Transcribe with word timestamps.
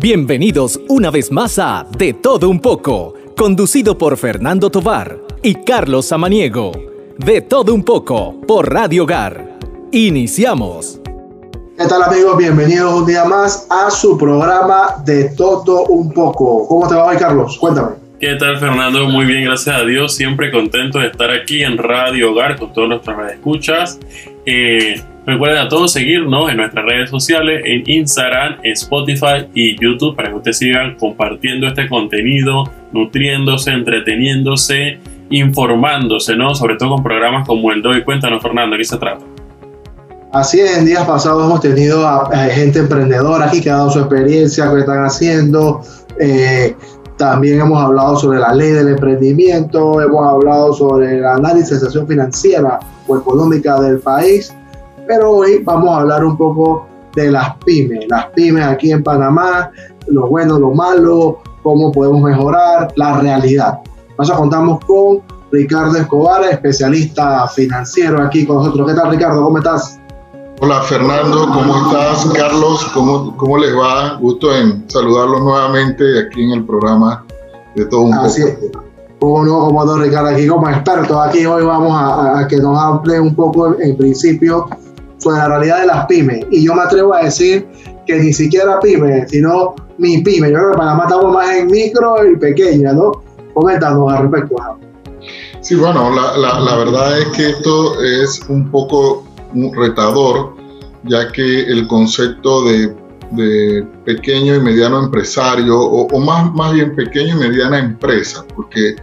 Bienvenidos 0.00 0.80
una 0.88 1.10
vez 1.10 1.32
más 1.32 1.58
a 1.58 1.84
De 1.98 2.12
Todo 2.12 2.48
Un 2.48 2.60
poco, 2.60 3.14
conducido 3.36 3.98
por 3.98 4.16
Fernando 4.16 4.70
Tovar 4.70 5.18
y 5.42 5.56
Carlos 5.64 6.06
Samaniego. 6.06 6.70
De 7.16 7.40
Todo 7.40 7.74
Un 7.74 7.82
poco 7.82 8.40
por 8.46 8.72
Radio 8.72 9.02
Hogar. 9.02 9.58
Iniciamos. 9.90 11.00
¿Qué 11.76 11.84
tal 11.88 12.04
amigos? 12.04 12.36
Bienvenidos 12.36 12.94
un 12.94 13.06
día 13.06 13.24
más 13.24 13.66
a 13.70 13.90
su 13.90 14.16
programa 14.16 15.02
De 15.04 15.30
Todo 15.30 15.86
Un 15.86 16.12
poco. 16.12 16.68
¿Cómo 16.68 16.86
te 16.86 16.94
va 16.94 17.06
hoy, 17.06 17.16
Carlos? 17.16 17.58
Cuéntame. 17.58 17.96
¿Qué 18.20 18.36
tal, 18.36 18.56
Fernando? 18.60 19.08
Muy 19.08 19.26
bien, 19.26 19.46
gracias 19.46 19.74
a 19.74 19.84
Dios. 19.84 20.14
Siempre 20.14 20.52
contento 20.52 21.00
de 21.00 21.08
estar 21.08 21.32
aquí 21.32 21.64
en 21.64 21.76
Radio 21.76 22.30
Hogar 22.30 22.56
con 22.56 22.72
todas 22.72 22.88
nuestras 22.88 23.32
escuchas. 23.32 23.98
Eh, 24.46 25.02
Recuerden 25.28 25.58
a 25.58 25.68
todos 25.68 25.92
seguirnos 25.92 26.50
en 26.50 26.56
nuestras 26.56 26.86
redes 26.86 27.10
sociales, 27.10 27.60
en 27.66 27.82
Instagram, 27.84 28.60
Spotify 28.62 29.46
y 29.52 29.78
YouTube 29.78 30.16
para 30.16 30.30
que 30.30 30.36
ustedes 30.36 30.56
sigan 30.56 30.96
compartiendo 30.96 31.66
este 31.66 31.86
contenido, 31.86 32.64
nutriéndose, 32.92 33.72
entreteniéndose, 33.72 34.98
informándose, 35.28 36.34
¿no? 36.34 36.54
Sobre 36.54 36.76
todo 36.76 36.94
con 36.94 37.02
programas 37.02 37.46
como 37.46 37.70
el 37.72 37.82
de 37.82 37.88
hoy. 37.90 38.04
Cuéntanos, 38.04 38.40
Fernando, 38.40 38.78
¿qué 38.78 38.84
se 38.84 38.96
trata? 38.96 39.22
Así 40.32 40.60
es, 40.60 40.78
en 40.78 40.86
días 40.86 41.04
pasados 41.04 41.44
hemos 41.44 41.60
tenido 41.60 42.08
a, 42.08 42.34
gente 42.46 42.78
emprendedora 42.78 43.48
aquí 43.48 43.60
que 43.60 43.68
ha 43.68 43.74
dado 43.74 43.90
su 43.90 43.98
experiencia, 43.98 44.72
que 44.72 44.78
están 44.78 45.04
haciendo. 45.04 45.82
Eh, 46.18 46.74
también 47.18 47.60
hemos 47.60 47.78
hablado 47.78 48.16
sobre 48.16 48.38
la 48.38 48.54
ley 48.54 48.70
del 48.70 48.88
emprendimiento, 48.88 50.00
hemos 50.00 50.26
hablado 50.26 50.72
sobre 50.72 51.18
el 51.18 51.26
análisis 51.26 51.68
de 51.68 51.76
situación 51.76 52.08
financiera 52.08 52.80
o 53.06 53.18
económica 53.18 53.78
del 53.78 53.98
país 53.98 54.54
pero 55.08 55.32
hoy 55.36 55.62
vamos 55.64 55.88
a 55.88 56.00
hablar 56.02 56.22
un 56.22 56.36
poco 56.36 56.86
de 57.14 57.32
las 57.32 57.56
pymes, 57.64 58.04
las 58.08 58.26
pymes 58.26 58.62
aquí 58.62 58.92
en 58.92 59.02
Panamá, 59.02 59.70
lo 60.06 60.28
bueno, 60.28 60.58
lo 60.58 60.72
malo, 60.74 61.38
cómo 61.62 61.90
podemos 61.90 62.20
mejorar, 62.20 62.92
la 62.94 63.18
realidad. 63.18 63.78
Nos 64.18 64.30
contamos 64.30 64.84
con 64.84 65.22
Ricardo 65.50 65.96
Escobar, 65.96 66.44
especialista 66.44 67.48
financiero 67.48 68.22
aquí 68.22 68.46
con 68.46 68.58
nosotros. 68.58 68.86
¿Qué 68.86 68.94
tal 68.94 69.10
Ricardo? 69.10 69.42
¿Cómo 69.42 69.56
estás? 69.56 69.98
Hola 70.60 70.82
Fernando, 70.82 71.48
¿cómo 71.54 71.86
estás? 71.86 72.26
Carlos, 72.34 72.84
¿cómo, 72.92 73.34
cómo 73.38 73.56
les 73.56 73.74
va? 73.74 74.18
Gusto 74.20 74.54
en 74.54 74.84
saludarlos 74.90 75.40
nuevamente 75.40 76.04
aquí 76.20 76.42
en 76.42 76.50
el 76.50 76.66
programa 76.66 77.24
de 77.74 77.86
todo 77.86 78.02
un 78.02 78.14
Así 78.14 78.42
poco. 78.42 78.84
Como 79.20 79.44
no, 79.44 79.60
como 79.60 79.84
don 79.86 80.02
Ricardo, 80.02 80.28
aquí 80.28 80.46
como 80.46 80.68
experto, 80.68 81.20
aquí 81.20 81.46
hoy 81.46 81.64
vamos 81.64 81.92
a, 81.92 82.40
a 82.40 82.46
que 82.46 82.58
nos 82.58 82.78
hable 82.78 83.18
un 83.18 83.34
poco 83.34 83.74
en 83.80 83.96
principio 83.96 84.68
sobre 85.18 85.38
la 85.38 85.48
realidad 85.48 85.80
de 85.80 85.86
las 85.86 86.06
pymes. 86.06 86.46
Y 86.50 86.64
yo 86.64 86.74
me 86.74 86.82
atrevo 86.82 87.14
a 87.14 87.24
decir 87.24 87.66
que 88.06 88.18
ni 88.18 88.32
siquiera 88.32 88.80
pymes, 88.80 89.30
sino 89.30 89.74
mi 89.98 90.18
pyme. 90.22 90.50
Yo 90.50 90.56
creo 90.56 90.70
que 90.72 90.78
Panamá 90.78 91.04
estamos 91.04 91.32
más 91.32 91.54
en 91.54 91.66
micro 91.66 92.26
y 92.26 92.36
pequeña, 92.36 92.92
¿no? 92.92 93.12
Coméntanos 93.54 94.12
al 94.12 94.30
respecto. 94.30 94.56
Sí, 95.60 95.74
bueno, 95.74 96.10
la, 96.14 96.36
la, 96.38 96.76
verdad 96.76 97.18
es 97.18 97.26
que 97.36 97.50
esto 97.50 98.00
es 98.02 98.40
un 98.48 98.70
poco 98.70 99.24
retador, 99.74 100.54
ya 101.04 101.30
que 101.32 101.62
el 101.62 101.86
concepto 101.88 102.64
de, 102.64 102.94
de 103.32 103.84
pequeño 104.04 104.54
y 104.54 104.60
mediano 104.60 105.02
empresario, 105.02 105.78
o, 105.78 106.06
o, 106.06 106.20
más, 106.20 106.52
más 106.54 106.72
bien 106.72 106.94
pequeño 106.94 107.34
y 107.36 107.48
mediana 107.48 107.80
empresa, 107.80 108.44
porque 108.54 108.94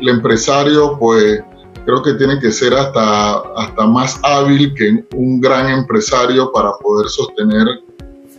el 0.00 0.08
empresario, 0.08 0.98
pues, 0.98 1.42
creo 1.86 2.02
que 2.02 2.14
tiene 2.14 2.38
que 2.40 2.50
ser 2.50 2.74
hasta, 2.74 3.38
hasta 3.56 3.86
más 3.86 4.18
hábil 4.22 4.74
que 4.74 5.04
un 5.14 5.40
gran 5.40 5.70
empresario 5.70 6.50
para 6.52 6.72
poder 6.82 7.08
sostener 7.08 7.66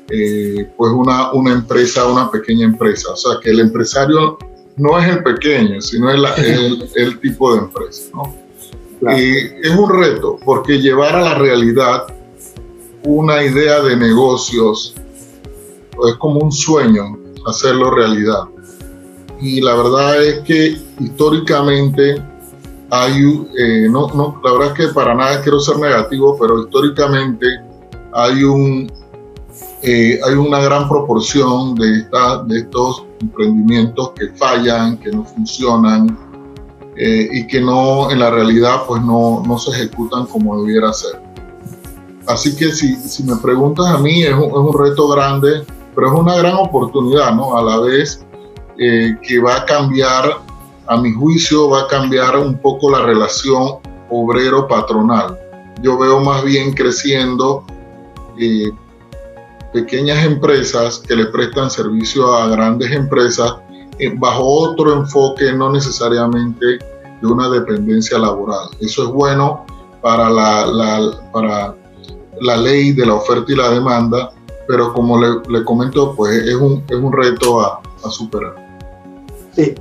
eh, 0.10 0.70
pues 0.78 0.92
una, 0.92 1.32
una 1.32 1.54
empresa, 1.54 2.06
una 2.08 2.30
pequeña 2.30 2.66
empresa. 2.66 3.14
O 3.14 3.16
sea, 3.16 3.40
que 3.42 3.50
el 3.50 3.62
empresario 3.62 4.38
no 4.76 5.00
es 5.00 5.08
el 5.08 5.24
pequeño, 5.24 5.82
sino 5.82 6.12
el, 6.12 6.26
el, 6.38 6.90
el 6.96 7.20
tipo 7.20 7.54
de 7.54 7.60
empresa. 7.62 8.10
¿no? 8.14 8.36
Y 9.16 9.38
es 9.64 9.76
un 9.78 9.90
reto, 9.90 10.38
porque 10.44 10.80
llevar 10.80 11.16
a 11.16 11.22
la 11.22 11.36
realidad 11.36 12.04
una 13.04 13.44
idea 13.44 13.82
de 13.82 13.96
negocios 13.96 14.94
es 16.08 16.16
como 16.16 16.42
un 16.42 16.52
sueño 16.52 17.18
hacerlo 17.46 17.92
realidad. 17.92 18.44
Y 19.40 19.62
la 19.62 19.76
verdad 19.76 20.22
es 20.22 20.40
que 20.40 20.78
históricamente 21.00 22.22
hay, 22.90 23.48
eh, 23.58 23.88
no, 23.90 24.08
no, 24.14 24.40
la 24.44 24.54
verdad 24.54 24.68
es 24.68 24.88
que 24.88 24.94
para 24.94 25.14
nada 25.14 25.42
quiero 25.42 25.60
ser 25.60 25.78
negativo, 25.78 26.38
pero 26.40 26.64
históricamente 26.64 27.46
hay, 28.14 28.44
un, 28.44 28.92
eh, 29.82 30.20
hay 30.26 30.34
una 30.36 30.62
gran 30.62 30.88
proporción 30.88 31.76
de, 31.76 32.00
esta, 32.00 32.44
de 32.44 32.60
estos 32.60 33.06
emprendimientos 33.20 34.12
que 34.12 34.30
fallan, 34.38 34.98
que 34.98 35.12
no 35.12 35.26
funcionan 35.26 36.18
eh, 36.96 37.28
y 37.32 37.48
que 37.48 37.60
no, 37.60 38.10
en 38.10 38.20
la 38.20 38.30
realidad 38.30 38.84
pues 38.88 39.02
no, 39.02 39.44
no 39.46 39.58
se 39.58 39.72
ejecutan 39.72 40.26
como 40.28 40.62
debiera 40.64 40.94
ser. 40.94 41.22
Así 42.26 42.56
que 42.56 42.72
si, 42.72 42.96
si 42.96 43.24
me 43.24 43.36
preguntas 43.38 43.86
a 43.88 43.98
mí, 43.98 44.24
es 44.24 44.34
un, 44.34 44.46
es 44.46 44.54
un, 44.54 44.78
reto 44.78 45.08
grande, 45.10 45.66
pero 45.96 46.08
es 46.08 46.20
una 46.20 46.36
gran 46.36 46.56
oportunidad, 46.56 47.34
¿no? 47.34 47.58
A 47.58 47.64
la 47.64 47.80
vez 47.80 48.24
que 48.78 49.40
va 49.40 49.56
a 49.56 49.66
cambiar 49.66 50.47
a 50.88 50.98
mi 50.98 51.14
juicio 51.14 51.70
va 51.70 51.82
a 51.82 51.88
cambiar 51.88 52.38
un 52.38 52.58
poco 52.58 52.90
la 52.90 53.04
relación 53.04 53.80
obrero-patronal. 54.10 55.38
Yo 55.82 55.98
veo 55.98 56.20
más 56.22 56.44
bien 56.44 56.74
creciendo 56.74 57.66
eh, 58.38 58.72
pequeñas 59.74 60.26
empresas 60.26 61.00
que 61.00 61.16
le 61.16 61.26
prestan 61.26 61.70
servicio 61.70 62.34
a 62.34 62.48
grandes 62.48 62.92
empresas 62.92 63.56
eh, 64.00 64.14
bajo 64.18 64.44
otro 64.44 64.94
enfoque, 64.94 65.52
no 65.54 65.72
necesariamente 65.72 66.80
de 67.22 67.28
una 67.28 67.50
dependencia 67.50 68.18
laboral. 68.18 68.70
Eso 68.80 69.04
es 69.04 69.10
bueno 69.10 69.66
para 70.02 70.30
la, 70.30 71.12
para 71.34 71.76
la 72.42 72.58
ley 72.58 72.94
de 72.94 73.06
la 73.06 73.16
oferta 73.16 73.52
y 73.52 73.56
la 73.56 73.70
demanda, 73.72 74.32
pero 74.68 74.94
como 74.94 75.20
le, 75.20 75.64
comento, 75.66 76.16
pues 76.16 76.34
es 76.34 76.56
un, 76.56 76.84
es 76.88 76.96
un 76.96 77.12
reto 77.12 77.62
a 77.62 77.82
superar. 78.10 78.67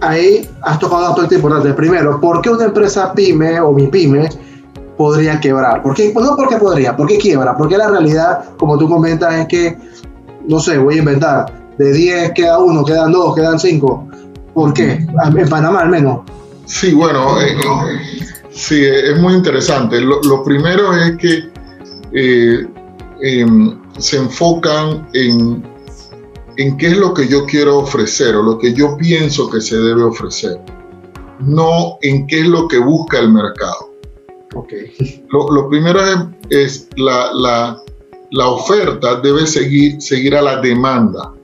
Ahí 0.01 0.49
has 0.63 0.79
tocado 0.79 1.03
datos 1.03 1.31
importantes. 1.33 1.75
Primero, 1.75 2.21
¿por 2.21 2.41
qué 2.41 2.51
una 2.51 2.65
empresa 2.65 3.13
pyme 3.13 3.61
o 3.61 3.73
mi 3.73 3.87
pyme 3.89 4.29
podría 4.97 5.39
quebrar? 5.39 5.83
¿Por 5.83 5.95
qué? 5.95 6.15
No 6.15 6.35
porque 6.37 6.57
podría, 6.57 6.97
¿por 6.97 7.07
qué 7.07 7.19
quiebra? 7.19 7.57
Porque 7.57 7.77
la 7.77 7.89
realidad, 7.89 8.57
como 8.57 8.79
tú 8.79 8.89
comentas, 8.89 9.35
es 9.35 9.47
que, 9.47 9.77
no 10.49 10.61
sé, 10.61 10.79
voy 10.79 10.97
a 10.97 10.99
inventar, 10.99 11.53
de 11.77 11.93
10 11.93 12.33
queda 12.33 12.59
uno, 12.59 12.85
quedan 12.85 13.13
dos, 13.13 13.35
quedan 13.35 13.59
cinco. 13.59 14.09
¿Por 14.55 14.73
qué? 14.73 15.07
En 15.37 15.49
Panamá 15.51 15.81
al 15.81 15.91
menos. 15.91 16.21
Sí, 16.65 16.95
bueno, 16.95 17.41
eh, 17.41 17.53
eh, 17.53 18.27
sí, 18.51 18.83
es 18.85 19.19
muy 19.21 19.35
interesante. 19.35 20.01
Lo, 20.01 20.43
primero 20.43 20.95
es 20.97 21.17
que 21.19 21.51
eh, 22.13 22.67
em, 23.21 23.79
se 23.99 24.17
enfocan 24.17 25.07
en 25.13 25.63
en 26.57 26.77
qué 26.77 26.89
es 26.89 26.97
lo 26.97 27.13
que 27.13 27.29
yo 27.29 27.45
quiero 27.47 27.79
ofrecer 27.79 28.35
o 28.37 28.43
lo 28.43 28.59
que 28.59 28.73
yo 28.73 28.97
pienso 28.97 29.51
que 29.51 29.61
se 29.61 29.77
debe 29.77 30.03
ofrecer, 30.03 30.61
no 31.41 31.99
en 32.03 32.27
qué 32.27 32.41
es 32.41 32.47
lo 32.47 32.67
que 32.69 32.79
busca 32.79 33.19
el 33.19 33.31
mercado. 33.31 33.91
Okay. 34.55 35.25
Lo, 35.31 35.69
primero 35.69 36.01
es, 36.49 36.89
la, 36.97 37.31
la, 37.35 37.83
la, 38.31 38.49
oferta 38.49 39.21
debe 39.21 39.47
seguir, 39.47 40.01
seguir 40.01 40.35
a 40.35 40.41
la 40.41 40.61
demanda, 40.61 41.35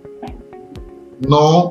no 1.28 1.68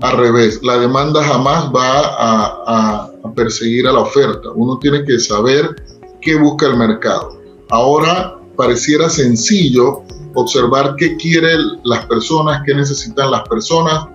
al 0.00 0.16
revés. 0.16 0.60
La 0.62 0.78
demanda 0.78 1.24
jamás 1.24 1.72
va 1.74 2.00
a, 2.00 3.10
a 3.24 3.34
perseguir 3.34 3.88
a 3.88 3.92
la 3.92 4.00
oferta. 4.00 4.50
Uno 4.54 4.78
tiene 4.78 5.04
que 5.04 5.18
saber 5.18 5.74
qué 6.20 6.36
busca 6.36 6.66
el 6.66 6.76
mercado. 6.76 7.40
Ahora 7.70 8.38
pareciera 8.56 9.10
sencillo 9.10 10.02
observar 10.34 10.94
qué 10.96 11.16
quieren 11.16 11.60
las 11.84 12.06
personas, 12.06 12.62
qué 12.66 12.74
necesitan 12.74 13.30
las 13.30 13.48
personas. 13.48 14.06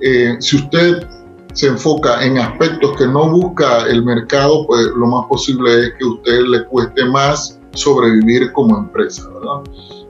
Eh, 0.00 0.36
si 0.40 0.56
usted 0.56 1.06
se 1.52 1.66
enfoca 1.66 2.24
en 2.24 2.38
aspectos 2.38 2.96
que 2.96 3.06
no 3.06 3.28
busca 3.28 3.86
el 3.86 4.04
mercado, 4.04 4.66
pues 4.66 4.86
lo 4.96 5.06
más 5.06 5.26
posible 5.26 5.86
es 5.86 5.92
que 5.98 6.04
a 6.04 6.08
usted 6.08 6.40
le 6.48 6.64
cueste 6.66 7.04
más 7.06 7.60
sobrevivir 7.72 8.52
como 8.52 8.78
empresa, 8.78 9.28
¿verdad? 9.28 9.62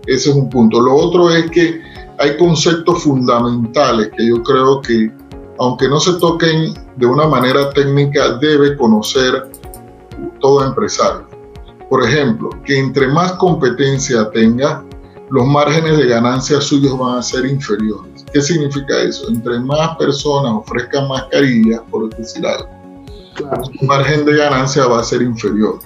Ese 0.07 0.31
es 0.31 0.37
un 0.37 0.49
punto. 0.49 0.81
Lo 0.81 0.95
otro 0.95 1.31
es 1.31 1.51
que 1.51 1.81
hay 2.19 2.37
conceptos 2.37 3.03
fundamentales 3.03 4.11
que 4.17 4.29
yo 4.29 4.43
creo 4.43 4.81
que, 4.81 5.11
aunque 5.59 5.89
no 5.89 6.01
se 6.01 6.15
toquen 6.15 6.75
de 6.97 7.07
una 7.07 7.27
manera 7.27 7.71
técnica, 7.71 8.37
debe 8.39 8.77
conocer 8.77 9.51
todo 10.41 10.65
empresario. 10.65 11.27
Por 11.89 12.05
ejemplo, 12.05 12.51
que 12.65 12.79
entre 12.79 13.09
más 13.09 13.33
competencia 13.33 14.31
tenga, 14.31 14.85
los 15.31 15.47
márgenes 15.47 15.97
de 15.97 16.07
ganancia 16.07 16.61
suyos 16.61 16.99
van 16.99 17.19
a 17.19 17.23
ser 17.23 17.47
inferiores. 17.47 18.25
¿Qué 18.33 18.41
significa 18.41 18.99
eso? 19.01 19.29
Entre 19.29 19.61
más 19.61 19.97
personas 19.97 20.53
ofrezcan 20.53 21.09
mascarillas, 21.09 21.81
por 21.91 22.15
decir 22.17 22.45
algo, 22.47 22.69
el 23.39 23.87
margen 23.87 24.25
de 24.25 24.37
ganancia 24.37 24.87
va 24.87 25.01
a 25.01 25.05
ser 25.05 25.23
inferior. 25.23 25.79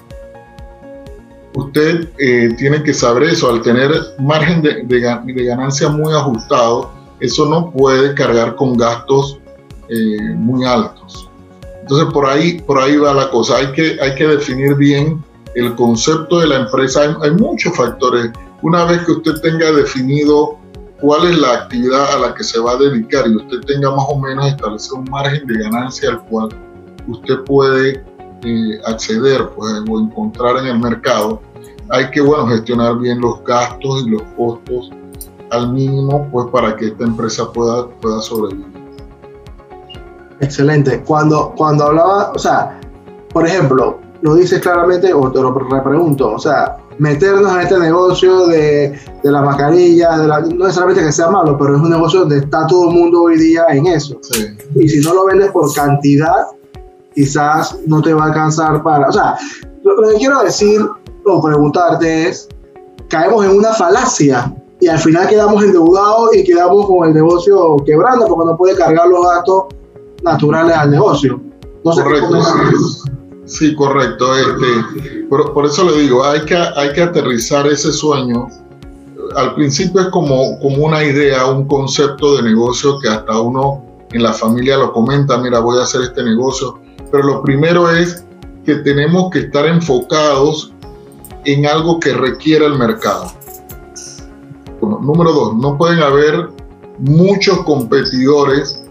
Usted 1.53 2.09
eh, 2.17 2.53
tiene 2.57 2.83
que 2.83 2.93
saber 2.93 3.23
eso, 3.23 3.49
al 3.49 3.61
tener 3.61 3.91
margen 4.19 4.61
de, 4.61 4.83
de, 4.83 5.45
ganancia 5.45 5.89
muy 5.89 6.13
ajustado, 6.13 6.91
eso 7.19 7.45
no 7.45 7.71
puede 7.71 8.13
cargar 8.13 8.55
con 8.55 8.75
gastos 8.75 9.39
eh, 9.89 10.33
muy 10.35 10.65
altos. 10.65 11.29
Entonces 11.81 12.11
por 12.11 12.25
ahí, 12.25 12.59
por 12.61 12.79
ahí 12.79 12.97
va 12.97 13.13
la 13.13 13.29
cosa. 13.29 13.57
Hay 13.57 13.71
que, 13.71 13.97
hay 14.01 14.15
que 14.15 14.27
definir 14.27 14.75
bien 14.75 15.23
el 15.53 15.75
concepto 15.75 16.39
de 16.39 16.47
la 16.47 16.55
empresa. 16.61 17.01
Hay, 17.03 17.15
hay 17.21 17.31
muchos 17.31 17.77
factores. 17.77 18.31
Una 18.61 18.85
vez 18.85 19.03
que 19.05 19.11
usted 19.11 19.33
tenga 19.41 19.71
definido 19.71 20.57
cuál 21.01 21.27
es 21.27 21.37
la 21.37 21.53
actividad 21.53 22.13
a 22.13 22.19
la 22.19 22.33
que 22.33 22.43
se 22.43 22.59
va 22.59 22.71
a 22.71 22.77
dedicar 22.77 23.27
y 23.27 23.35
usted 23.35 23.59
tenga 23.67 23.91
más 23.91 24.05
o 24.07 24.19
menos 24.19 24.47
establecido 24.47 24.97
un 24.97 25.09
margen 25.09 25.45
de 25.45 25.63
ganancia 25.63 26.09
al 26.09 26.25
cual 26.25 26.49
usted 27.07 27.43
puede 27.43 28.03
eh, 28.43 28.81
acceder 28.85 29.49
pues, 29.55 29.73
o 29.89 29.99
encontrar 29.99 30.57
en 30.57 30.67
el 30.67 30.79
mercado, 30.79 31.41
hay 31.89 32.09
que 32.11 32.21
bueno, 32.21 32.47
gestionar 32.47 32.97
bien 32.99 33.19
los 33.21 33.43
gastos 33.43 34.05
y 34.05 34.09
los 34.09 34.23
costos 34.37 34.91
al 35.51 35.71
mínimo 35.71 36.27
pues, 36.31 36.47
para 36.47 36.75
que 36.75 36.87
esta 36.87 37.03
empresa 37.03 37.51
pueda, 37.51 37.87
pueda 38.01 38.21
sobrevivir. 38.21 38.65
Excelente. 40.39 41.03
Cuando, 41.03 41.53
cuando 41.55 41.85
hablaba, 41.85 42.31
o 42.33 42.39
sea, 42.39 42.79
por 43.31 43.47
ejemplo, 43.47 43.99
lo 44.21 44.35
dices 44.35 44.59
claramente 44.59 45.13
o 45.13 45.31
te 45.31 45.41
lo 45.41 45.53
repregunto, 45.53 46.33
o 46.33 46.39
sea, 46.39 46.77
meternos 46.97 47.51
en 47.53 47.61
este 47.61 47.79
negocio 47.79 48.47
de, 48.47 48.97
de 49.23 49.31
la 49.31 49.41
mascarilla, 49.41 50.17
de 50.17 50.27
la, 50.27 50.41
no 50.41 50.65
necesariamente 50.65 51.03
que 51.03 51.11
sea 51.11 51.29
malo, 51.29 51.57
pero 51.57 51.75
es 51.75 51.81
un 51.81 51.89
negocio 51.89 52.21
donde 52.21 52.37
está 52.37 52.65
todo 52.67 52.89
el 52.89 52.95
mundo 52.95 53.23
hoy 53.23 53.37
día 53.37 53.65
en 53.69 53.87
eso. 53.87 54.19
Y 54.75 54.87
si 54.87 55.01
no 55.01 55.13
lo 55.13 55.25
vendes 55.25 55.51
por 55.51 55.73
cantidad, 55.73 56.47
quizás 57.13 57.77
no 57.87 58.01
te 58.01 58.13
va 58.13 58.23
a 58.23 58.27
alcanzar 58.27 58.83
para... 58.83 59.09
O 59.09 59.11
sea, 59.11 59.37
lo, 59.83 60.09
que 60.09 60.15
quiero 60.17 60.43
decir 60.43 60.81
o 61.25 61.41
preguntarte 61.41 62.29
es, 62.29 62.47
caemos 63.09 63.45
en 63.45 63.57
una 63.57 63.73
falacia 63.73 64.53
y 64.79 64.87
al 64.87 64.99
final 64.99 65.27
quedamos 65.27 65.63
endeudados 65.63 66.35
y 66.35 66.43
quedamos 66.43 66.85
con 66.85 67.07
el 67.07 67.13
negocio 67.13 67.77
quebrando 67.85 68.27
porque 68.27 68.51
no 68.51 68.57
puede 68.57 68.75
cargar 68.75 69.07
los 69.07 69.25
gastos 69.25 69.63
naturales 70.23 70.75
al 70.75 70.91
negocio. 70.91 71.41
No 71.83 71.93
sé 71.93 72.03
Correcto. 72.03 72.29
Sí, 73.45 73.75
correcto. 73.75 74.35
Este, 74.35 75.23
por, 75.29 75.65
eso 75.65 75.83
le 75.89 75.99
digo, 75.99 76.23
hay 76.23 76.41
que, 76.41 76.55
hay 76.55 76.93
que 76.93 77.01
aterrizar 77.01 77.67
ese 77.67 77.91
sueño. 77.91 78.47
Al 79.35 79.53
principio 79.55 80.01
es 80.01 80.07
como, 80.07 80.59
como 80.59 80.85
una 80.85 81.03
idea, 81.03 81.45
un 81.47 81.67
concepto 81.67 82.37
de 82.37 82.43
negocio 82.43 82.99
que 82.99 83.09
hasta 83.09 83.39
uno 83.39 83.83
en 84.11 84.23
la 84.23 84.33
familia 84.33 84.77
lo 84.77 84.93
comenta, 84.93 85.37
mira, 85.37 85.59
voy 85.59 85.77
a 85.79 85.83
hacer 85.83 86.01
este 86.01 86.23
negocio. 86.23 86.79
Pero 87.11 87.23
lo 87.23 87.41
primero 87.43 87.89
es 87.91 88.23
que 88.65 88.75
tenemos 88.75 89.29
que 89.31 89.39
estar 89.39 89.65
enfocados 89.67 90.73
en 91.43 91.65
algo 91.67 91.99
que 91.99 92.13
requiera 92.13 92.65
el 92.65 92.75
mercado. 92.75 93.31
número 94.81 95.31
dos, 95.31 95.55
no 95.55 95.77
pueden 95.77 96.01
haber 96.01 96.49
muchos 96.97 97.59
competidores 97.63 98.84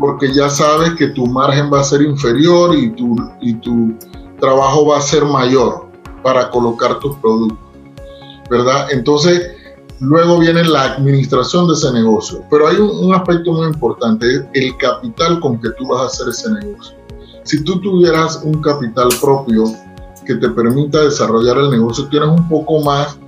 porque 0.00 0.32
ya 0.32 0.48
sabes 0.48 0.94
que 0.94 1.08
tu 1.08 1.26
margen 1.26 1.70
va 1.72 1.80
a 1.80 1.84
ser 1.84 2.00
inferior 2.02 2.74
y 2.74 2.90
tu, 2.92 3.14
y 3.40 3.54
tu 3.54 3.94
trabajo 4.40 4.86
va 4.86 4.98
a 4.98 5.02
ser 5.02 5.24
mayor 5.24 5.86
para 6.22 6.50
colocar 6.50 6.98
tus 6.98 7.16
productos, 7.16 7.58
¿verdad? 8.50 8.88
Entonces, 8.90 9.52
luego 10.00 10.38
viene 10.38 10.64
la 10.64 10.84
administración 10.84 11.68
de 11.68 11.74
ese 11.74 11.92
negocio. 11.92 12.42
Pero 12.50 12.66
hay 12.66 12.76
un, 12.76 13.14
aspecto 13.14 13.52
muy 13.52 13.66
importante, 13.66 14.48
el 14.54 14.76
capital 14.78 15.38
con 15.40 15.60
que 15.60 15.68
tú 15.78 15.86
vas 15.88 16.02
a 16.02 16.06
hacer 16.06 16.28
ese 16.28 16.50
negocio. 16.52 16.96
Si 17.44 17.62
tú 17.62 17.80
tuvieras 17.80 18.42
un 18.42 18.60
capital 18.62 19.08
propio 19.20 19.64
que 20.26 20.34
te 20.34 20.48
permita 20.48 21.04
desarrollar 21.04 21.58
el 21.58 21.70
negocio, 21.70 22.08
tienes 22.08 22.28
un 22.28 22.48
poco 22.48 22.80
más 22.80 23.18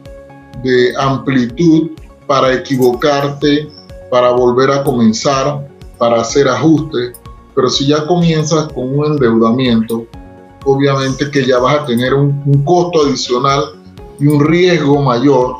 de 0.62 0.94
amplitud 0.98 1.90
para 2.26 2.54
equivocarte, 2.54 3.70
para 4.10 4.30
volver 4.30 4.70
a 4.70 4.84
comenzar, 4.84 5.71
para 6.02 6.20
hacer 6.20 6.48
ajustes, 6.48 7.12
pero 7.54 7.70
si 7.70 7.86
ya 7.86 8.04
comienzas 8.08 8.72
con 8.72 8.98
un 8.98 9.06
endeudamiento, 9.06 10.04
obviamente 10.64 11.30
que 11.30 11.46
ya 11.46 11.60
vas 11.60 11.76
a 11.76 11.86
tener 11.86 12.12
un, 12.12 12.64
costo 12.64 13.02
adicional 13.06 13.80
y 14.18 14.26
un 14.26 14.44
riesgo 14.44 15.00
mayor, 15.00 15.58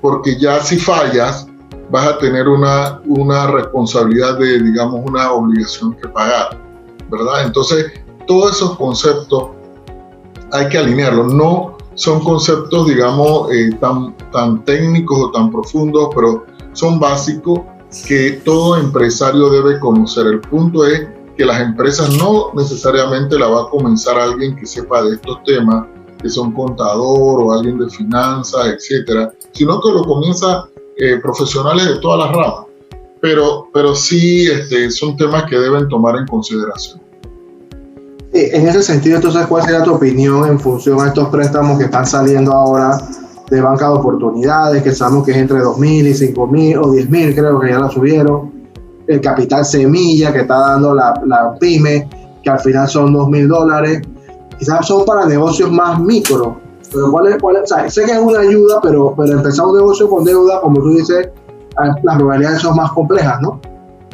porque 0.00 0.38
ya 0.38 0.60
si 0.60 0.78
fallas, 0.78 1.46
vas 1.90 2.06
a 2.06 2.16
tener 2.16 2.48
una, 2.48 3.02
una 3.04 3.48
responsabilidad 3.48 4.38
de, 4.38 4.62
digamos, 4.62 5.02
una 5.04 5.30
obligación 5.30 5.94
que 6.00 6.08
pagar, 6.08 6.58
¿verdad? 7.10 7.44
Entonces, 7.44 7.92
todos 8.26 8.56
esos 8.56 8.78
conceptos 8.78 9.50
hay 10.52 10.70
que 10.70 10.78
alinearlos. 10.78 11.34
No 11.34 11.76
son 11.96 12.20
conceptos, 12.20 12.86
digamos, 12.86 13.52
eh, 13.52 13.76
tan, 13.78 14.16
tan 14.32 14.64
técnicos 14.64 15.18
o 15.20 15.30
tan 15.32 15.50
profundos, 15.50 16.08
pero 16.14 16.46
son 16.72 16.98
básicos 16.98 17.60
que 18.00 18.40
todo 18.44 18.78
empresario 18.78 19.50
debe 19.50 19.78
conocer. 19.78 20.26
El 20.26 20.40
punto 20.40 20.84
es 20.86 21.06
que 21.36 21.44
las 21.44 21.60
empresas 21.60 22.16
no 22.16 22.52
necesariamente 22.54 23.38
la 23.38 23.48
va 23.48 23.62
a 23.62 23.68
comenzar 23.68 24.18
alguien 24.18 24.56
que 24.56 24.66
sepa 24.66 25.02
de 25.02 25.14
estos 25.14 25.42
temas, 25.44 25.86
que 26.20 26.28
son 26.28 26.52
contador 26.52 27.42
o 27.42 27.52
alguien 27.52 27.78
de 27.78 27.88
finanzas, 27.90 28.66
etcétera, 28.66 29.32
sino 29.52 29.80
que 29.80 29.90
lo 29.90 30.04
comienza 30.04 30.68
eh, 30.96 31.18
profesionales 31.22 31.86
de 31.86 31.98
todas 32.00 32.26
las 32.26 32.36
ramas. 32.36 32.66
Pero, 33.20 33.68
pero 33.72 33.94
sí 33.94 34.46
este, 34.46 34.90
son 34.90 35.16
temas 35.16 35.44
que 35.44 35.58
deben 35.58 35.88
tomar 35.88 36.16
en 36.16 36.26
consideración. 36.26 37.00
en 38.32 38.68
ese 38.68 38.82
sentido, 38.82 39.16
entonces, 39.16 39.46
¿cuál 39.46 39.62
sería 39.62 39.82
tu 39.82 39.94
opinión 39.94 40.48
en 40.48 40.58
función 40.58 41.00
a 41.00 41.08
estos 41.08 41.28
préstamos 41.28 41.78
que 41.78 41.84
están 41.84 42.06
saliendo 42.06 42.52
ahora 42.52 42.98
de 43.50 43.60
banca 43.60 43.88
de 43.88 43.94
oportunidades, 43.94 44.82
que 44.82 44.92
sabemos 44.92 45.24
que 45.24 45.32
es 45.32 45.36
entre 45.36 45.58
2.000 45.58 45.84
y 45.84 46.34
5.000 46.34 46.78
o 46.78 46.92
10.000, 46.92 47.34
creo 47.34 47.60
que 47.60 47.68
ya 47.68 47.78
la 47.78 47.90
subieron. 47.90 48.52
El 49.06 49.20
capital 49.20 49.64
semilla 49.64 50.32
que 50.32 50.40
está 50.40 50.58
dando 50.58 50.94
la, 50.94 51.12
la 51.26 51.54
pyme, 51.58 52.08
que 52.42 52.50
al 52.50 52.60
final 52.60 52.88
son 52.88 53.12
2.000 53.12 53.46
dólares. 53.48 54.02
Quizás 54.58 54.86
son 54.86 55.04
para 55.04 55.26
negocios 55.26 55.70
más 55.70 55.98
micro. 56.00 56.60
Pero 56.92 57.10
¿cuál 57.10 57.28
es, 57.28 57.38
cuál 57.40 57.56
sé 57.88 58.04
que 58.04 58.12
es 58.12 58.18
una 58.18 58.40
ayuda, 58.40 58.80
pero, 58.82 59.14
pero 59.16 59.32
empezar 59.32 59.66
un 59.66 59.76
negocio 59.76 60.08
con 60.08 60.24
deuda, 60.24 60.60
como 60.60 60.80
tú 60.80 60.90
dices, 60.90 61.28
las 62.02 62.16
probabilidades 62.16 62.60
son 62.60 62.76
más 62.76 62.92
complejas, 62.92 63.40
¿no? 63.40 63.60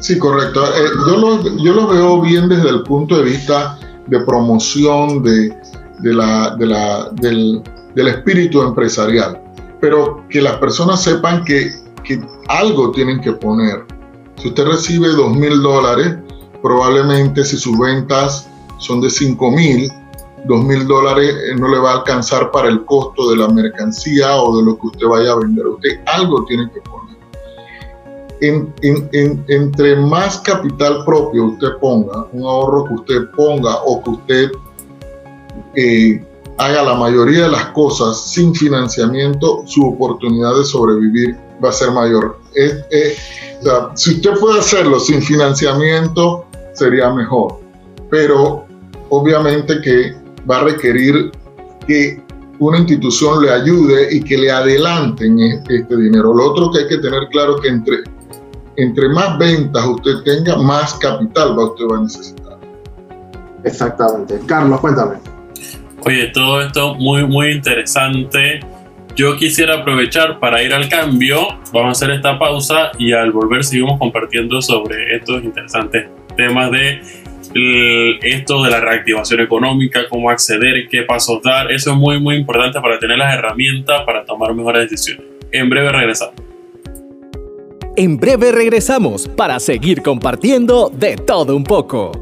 Sí, 0.00 0.18
correcto. 0.18 0.62
Eh, 0.64 0.88
yo, 1.08 1.16
lo, 1.16 1.42
yo 1.58 1.72
lo 1.72 1.88
veo 1.88 2.20
bien 2.20 2.48
desde 2.48 2.68
el 2.68 2.82
punto 2.84 3.16
de 3.16 3.24
vista 3.24 3.78
de 4.06 4.20
promoción 4.20 5.22
de, 5.22 5.52
de 6.00 6.14
la, 6.14 6.54
de 6.56 6.66
la, 6.66 7.10
del, 7.20 7.62
del 7.98 8.06
espíritu 8.06 8.62
empresarial, 8.62 9.42
pero 9.80 10.24
que 10.30 10.40
las 10.40 10.54
personas 10.58 11.02
sepan 11.02 11.44
que, 11.44 11.72
que 12.04 12.20
algo 12.46 12.92
tienen 12.92 13.20
que 13.20 13.32
poner. 13.32 13.84
Si 14.36 14.48
usted 14.48 14.66
recibe 14.66 15.08
dos 15.08 15.34
mil 15.34 15.60
dólares, 15.60 16.14
probablemente 16.62 17.44
si 17.44 17.56
sus 17.56 17.76
ventas 17.76 18.48
son 18.78 19.00
de 19.00 19.10
cinco 19.10 19.50
mil, 19.50 19.90
dos 20.44 20.64
mil 20.64 20.86
dólares 20.86 21.28
eh, 21.28 21.56
no 21.58 21.66
le 21.66 21.78
va 21.80 21.90
a 21.90 21.96
alcanzar 21.96 22.52
para 22.52 22.68
el 22.68 22.84
costo 22.84 23.30
de 23.30 23.36
la 23.36 23.48
mercancía 23.48 24.36
o 24.36 24.56
de 24.56 24.62
lo 24.62 24.78
que 24.78 24.86
usted 24.86 25.06
vaya 25.08 25.32
a 25.32 25.36
vender. 25.40 25.66
Usted 25.66 25.98
algo 26.06 26.44
tiene 26.44 26.70
que 26.72 26.80
poner. 26.82 27.18
En, 28.40 28.72
en, 28.82 29.44
entre 29.48 29.96
más 29.96 30.38
capital 30.38 31.04
propio 31.04 31.46
usted 31.46 31.70
ponga, 31.80 32.28
un 32.32 32.44
ahorro 32.44 32.84
que 32.84 32.94
usted 32.94 33.30
ponga 33.36 33.74
o 33.84 34.00
que 34.04 34.10
usted 34.10 34.52
eh, 35.74 36.24
haga 36.58 36.82
la 36.82 36.94
mayoría 36.94 37.44
de 37.44 37.50
las 37.50 37.66
cosas 37.66 38.30
sin 38.30 38.54
financiamiento, 38.54 39.62
su 39.66 39.86
oportunidad 39.86 40.56
de 40.56 40.64
sobrevivir 40.64 41.36
va 41.64 41.70
a 41.70 41.72
ser 41.72 41.92
mayor. 41.92 42.38
si 43.94 44.14
usted 44.14 44.38
puede 44.38 44.58
hacerlo 44.58 44.98
sin 45.00 45.22
financiamiento, 45.22 46.44
sería 46.72 47.10
mejor. 47.10 47.60
Pero 48.10 48.66
obviamente 49.08 49.80
que 49.80 50.16
va 50.48 50.58
a 50.58 50.64
requerir 50.64 51.30
que 51.86 52.22
una 52.58 52.78
institución 52.78 53.42
le 53.42 53.52
ayude 53.52 54.08
y 54.14 54.22
que 54.22 54.36
le 54.36 54.50
adelanten 54.50 55.38
este 55.38 55.96
dinero. 55.96 56.34
Lo 56.34 56.50
otro 56.50 56.72
que 56.72 56.80
hay 56.80 56.88
que 56.88 56.98
tener 56.98 57.28
claro 57.30 57.56
que 57.60 57.68
entre, 57.68 57.98
entre 58.76 59.08
más 59.10 59.38
ventas 59.38 59.86
usted 59.86 60.22
tenga, 60.24 60.56
más 60.56 60.94
capital 60.94 61.56
va 61.56 61.66
usted 61.66 61.84
va 61.84 61.98
a 61.98 62.00
necesitar. 62.00 62.58
Exactamente. 63.62 64.40
Carlos, 64.46 64.80
cuéntame. 64.80 65.37
Oye, 66.04 66.28
todo 66.28 66.62
esto 66.62 66.94
muy, 66.94 67.24
muy 67.24 67.50
interesante. 67.50 68.60
Yo 69.16 69.36
quisiera 69.36 69.80
aprovechar 69.80 70.38
para 70.38 70.62
ir 70.62 70.72
al 70.72 70.88
cambio. 70.88 71.48
Vamos 71.72 71.88
a 71.88 71.90
hacer 71.90 72.10
esta 72.14 72.38
pausa 72.38 72.92
y 72.98 73.12
al 73.12 73.32
volver 73.32 73.64
seguimos 73.64 73.98
compartiendo 73.98 74.62
sobre 74.62 75.16
estos 75.16 75.42
interesantes 75.42 76.06
temas 76.36 76.70
de 76.70 77.00
esto 78.22 78.62
de 78.62 78.70
la 78.70 78.80
reactivación 78.80 79.40
económica, 79.40 80.02
cómo 80.08 80.30
acceder, 80.30 80.86
qué 80.88 81.02
pasos 81.02 81.42
dar. 81.42 81.72
Eso 81.72 81.90
es 81.90 81.96
muy, 81.96 82.20
muy 82.20 82.36
importante 82.36 82.80
para 82.80 82.98
tener 83.00 83.18
las 83.18 83.34
herramientas 83.34 84.02
para 84.06 84.24
tomar 84.24 84.54
mejores 84.54 84.88
decisiones. 84.88 85.26
En 85.50 85.68
breve 85.68 85.90
regresamos. 85.90 86.34
En 87.96 88.16
breve 88.16 88.52
regresamos 88.52 89.26
para 89.26 89.58
seguir 89.58 90.02
compartiendo 90.02 90.90
de 90.94 91.16
todo 91.16 91.56
un 91.56 91.64
poco. 91.64 92.12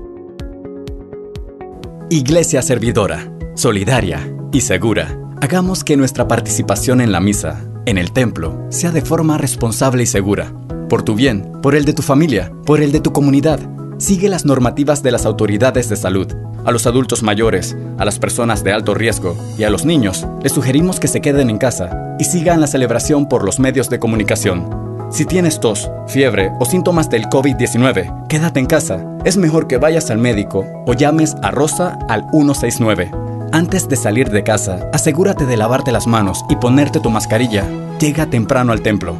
Iglesia 2.09 2.62
Servidora 2.62 3.36
solidaria 3.57 4.31
y 4.53 4.61
segura. 4.61 5.19
Hagamos 5.41 5.83
que 5.83 5.97
nuestra 5.97 6.29
participación 6.29 7.01
en 7.01 7.11
la 7.11 7.21
misa, 7.21 7.65
en 7.87 7.97
el 7.97 8.13
templo, 8.13 8.67
sea 8.69 8.93
de 8.93 9.01
forma 9.01 9.39
responsable 9.39 10.03
y 10.03 10.07
segura. 10.07 10.53
por 10.89 11.03
tu 11.03 11.17
bien, 11.17 11.51
por 11.63 11.75
el 11.75 11.85
de 11.85 11.95
tu 11.95 12.03
familia, 12.03 12.53
por 12.65 12.81
el 12.81 12.93
de 12.93 13.01
tu 13.01 13.13
comunidad. 13.13 13.59
Sigue 13.99 14.29
las 14.29 14.45
normativas 14.45 15.03
de 15.03 15.11
las 15.11 15.27
autoridades 15.27 15.89
de 15.89 15.97
salud. 15.97 16.33
A 16.65 16.71
los 16.71 16.87
adultos 16.87 17.25
mayores, 17.25 17.77
a 17.99 18.05
las 18.05 18.21
personas 18.21 18.63
de 18.63 18.73
alto 18.73 18.95
riesgo 18.95 19.37
y 19.59 19.65
a 19.65 19.71
los 19.71 19.85
niños, 19.85 20.25
les 20.45 20.53
sugerimos 20.53 21.01
que 21.01 21.09
se 21.09 21.21
queden 21.21 21.51
en 21.51 21.59
casa 21.59 22.15
y 22.21 22.25
sigan 22.25 22.61
la 22.61 22.69
celebración 22.69 23.29
por 23.29 23.45
los 23.45 23.59
medios 23.59 23.91
de 23.91 23.99
comunicación. 23.99 24.71
Si 25.11 25.25
tienes 25.25 25.59
tos, 25.59 25.91
fiebre 26.07 26.53
o 26.61 26.67
síntomas 26.67 27.11
del 27.11 27.25
COVID-19, 27.25 28.29
quédate 28.29 28.61
en 28.61 28.67
casa. 28.67 29.05
Es 29.25 29.37
mejor 29.37 29.67
que 29.67 29.79
vayas 29.79 30.11
al 30.11 30.19
médico 30.19 30.65
o 30.87 30.95
llames 30.95 31.35
a 31.43 31.51
Rosa 31.51 31.99
al 32.09 32.29
169. 32.31 33.25
Antes 33.53 33.88
de 33.88 33.95
salir 33.97 34.31
de 34.31 34.43
casa, 34.43 34.91
asegúrate 34.93 35.47
de 35.47 35.57
lavarte 35.57 35.93
las 35.93 36.07
manos 36.07 36.45
y 36.49 36.57
ponerte 36.57 37.00
tu 37.00 37.11
mascarilla. 37.11 37.65
Llega 38.00 38.26
temprano 38.26 38.73
al 38.73 38.81
templo. 38.83 39.17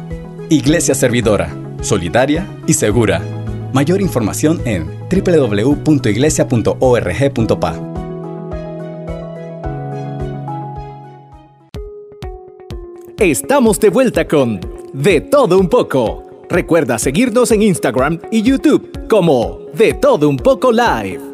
Iglesia 0.49 0.95
Servidora, 0.95 1.55
solidaria 1.81 2.45
y 2.67 2.73
segura. 2.73 3.21
Mayor 3.73 4.01
información 4.01 4.61
en 4.65 4.87
www.iglesia.org.pa. 5.09 7.75
Estamos 13.19 13.79
de 13.79 13.89
vuelta 13.89 14.27
con 14.27 14.59
De 14.93 15.21
todo 15.21 15.57
un 15.57 15.69
poco. 15.69 16.23
Recuerda 16.49 16.99
seguirnos 16.99 17.51
en 17.51 17.63
Instagram 17.63 18.19
y 18.31 18.41
YouTube 18.41 19.07
como 19.09 19.59
De 19.73 19.93
todo 19.93 20.29
un 20.29 20.37
poco 20.37 20.71
live. 20.71 21.26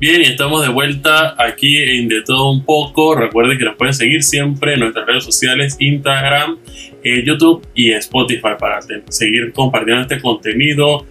Bien, 0.00 0.22
y 0.22 0.24
estamos 0.24 0.62
de 0.62 0.72
vuelta 0.72 1.34
aquí 1.36 1.76
en 1.76 2.08
De 2.08 2.22
Todo 2.22 2.50
Un 2.50 2.64
Poco. 2.64 3.14
Recuerden 3.14 3.58
que 3.58 3.66
nos 3.66 3.76
pueden 3.76 3.92
seguir 3.92 4.22
siempre 4.22 4.72
en 4.72 4.80
nuestras 4.80 5.04
redes 5.04 5.24
sociales, 5.24 5.76
Instagram, 5.78 6.56
eh, 7.04 7.22
YouTube 7.22 7.60
y 7.74 7.92
Spotify 7.92 8.54
para 8.58 8.78
seguir 9.10 9.52
compartiendo 9.52 10.00
este 10.00 10.18
contenido, 10.18 11.04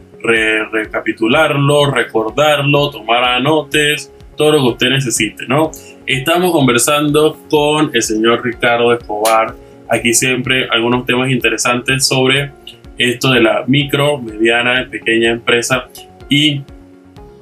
recapitularlo, 0.72 1.92
recordarlo, 1.92 2.90
tomar 2.90 3.26
anotes, 3.26 4.12
todo 4.36 4.54
lo 4.54 4.58
que 4.58 4.70
usted 4.70 4.90
necesite, 4.90 5.46
¿no? 5.46 5.70
Estamos 6.08 6.52
conversando 6.52 7.38
con 7.48 7.92
el 7.94 8.02
señor 8.02 8.44
Ricardo 8.44 8.92
Escobar. 8.92 9.54
Aquí 9.88 10.16
siempre 10.16 10.68
algunos 10.68 11.06
temas 11.06 11.30
interesantes 11.30 12.08
sobre 12.08 12.54
esto 12.98 13.30
de 13.30 13.42
la 13.42 13.66
micro, 13.68 14.18
mediana 14.18 14.88
pequeña 14.90 15.30
empresa 15.30 15.90
y 16.28 16.64